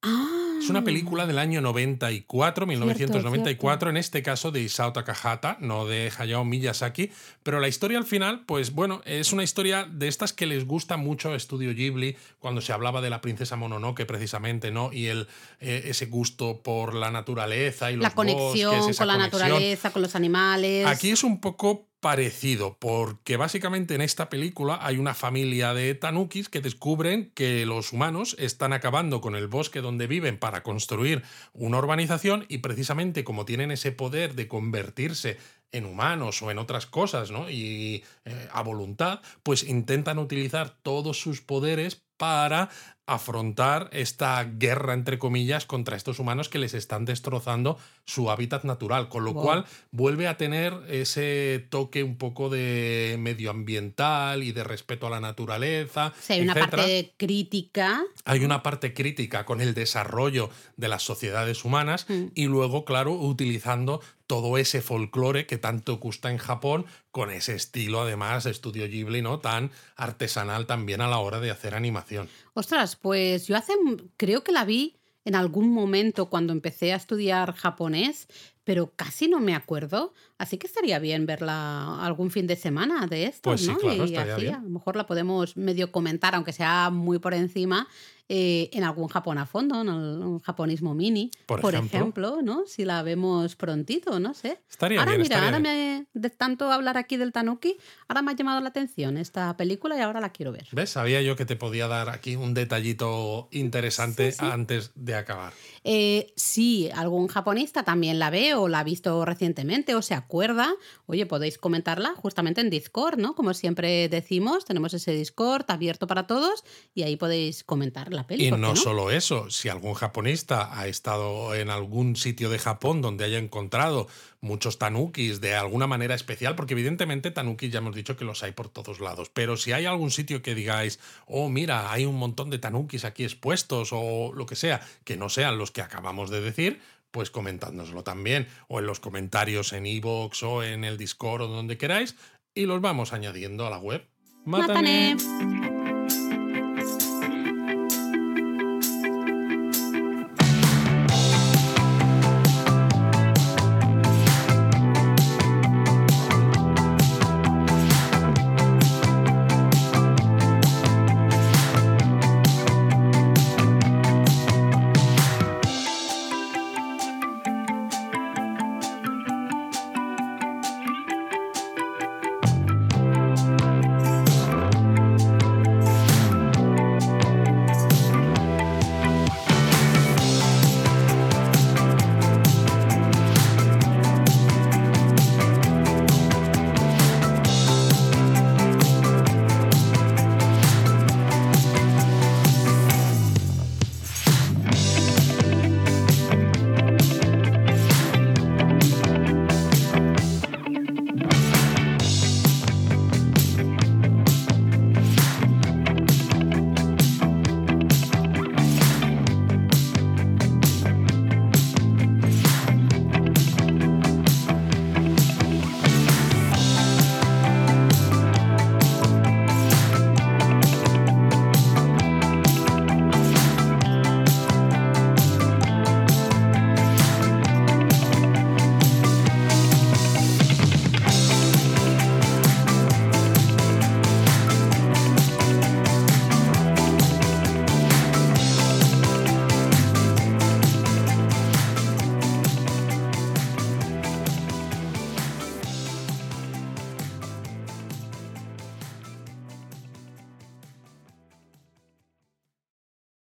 [0.02, 3.88] Ah, Es una película del año 94, 1994, cierto.
[3.90, 7.10] en este caso de Isao Takahata, no de Hayao Miyazaki,
[7.42, 10.96] pero la historia al final, pues bueno, es una historia de estas que les gusta
[10.96, 14.92] mucho a Estudio Ghibli, cuando se hablaba de la princesa Mononoke precisamente, ¿no?
[14.92, 15.26] Y el,
[15.60, 19.40] eh, ese gusto por la naturaleza y los la conexión bosques, con la conexión.
[19.48, 20.86] naturaleza, con los animales.
[20.86, 26.50] Aquí es un poco parecido, porque básicamente en esta película hay una familia de tanukis
[26.50, 31.22] que descubren que los humanos están acabando con el bosque donde viven para construir
[31.54, 35.38] una urbanización y precisamente como tienen ese poder de convertirse
[35.72, 37.48] en humanos o en otras cosas, ¿no?
[37.48, 42.68] Y eh, a voluntad, pues intentan utilizar todos sus poderes para
[43.06, 49.08] afrontar esta guerra, entre comillas, contra estos humanos que les están destrozando su hábitat natural,
[49.08, 55.06] con lo cual vuelve a tener ese toque un poco de medioambiental y de respeto
[55.06, 56.12] a la naturaleza.
[56.28, 58.02] Hay una parte crítica.
[58.24, 62.26] Hay una parte crítica con el desarrollo de las sociedades humanas mm.
[62.34, 68.02] y luego, claro, utilizando todo ese folclore que tanto gusta en Japón, con ese estilo,
[68.02, 69.38] además, de estudio Ghibli, ¿no?
[69.38, 72.28] Tan artesanal también a la hora de hacer animación.
[72.54, 73.74] Ostras, pues yo hace,
[74.16, 78.28] creo que la vi en algún momento cuando empecé a estudiar japonés,
[78.64, 80.12] pero casi no me acuerdo.
[80.38, 83.78] Así que estaría bien verla algún fin de semana de esto, pues ¿no?
[83.82, 87.86] y así, a lo mejor la podemos medio comentar, aunque sea muy por encima,
[88.26, 92.40] eh, en algún Japón a fondo, en un japonismo mini, por, ejemplo.
[92.42, 92.64] ¿no?
[92.66, 94.60] Si la vemos prontito, no sé.
[94.70, 97.76] Estaría ahora, bien, mira, ahora Me, de tanto hablar aquí del Tanuki,
[98.08, 100.66] ahora me ha llamado la atención esta película y ahora la quiero ver.
[100.72, 100.88] ¿Ves?
[100.88, 105.52] Sabía yo que te podía dar aquí un detallito interesante antes de acabar.
[105.84, 110.74] Eh, si algún japonista también la o la ha visto recientemente o se acuerda,
[111.06, 113.34] oye, podéis comentarla justamente en Discord, ¿no?
[113.34, 118.46] Como siempre decimos, tenemos ese Discord abierto para todos y ahí podéis comentar la peli.
[118.46, 123.02] Y no, no, solo eso, si algún japonista ha estado en algún sitio de Japón
[123.02, 124.06] donde haya encontrado
[124.44, 128.52] muchos tanukis de alguna manera especial, porque evidentemente tanukis ya hemos dicho que los hay
[128.52, 132.50] por todos lados, pero si hay algún sitio que digáis, oh mira, hay un montón
[132.50, 136.40] de tanukis aquí expuestos o lo que sea, que no sean los que acabamos de
[136.42, 136.80] decir,
[137.14, 141.78] pues comentádnoslo también, o en los comentarios en iVoox o en el Discord o donde
[141.78, 142.16] queráis,
[142.54, 144.04] y los vamos añadiendo a la web.
[144.44, 145.16] ¡Mátane!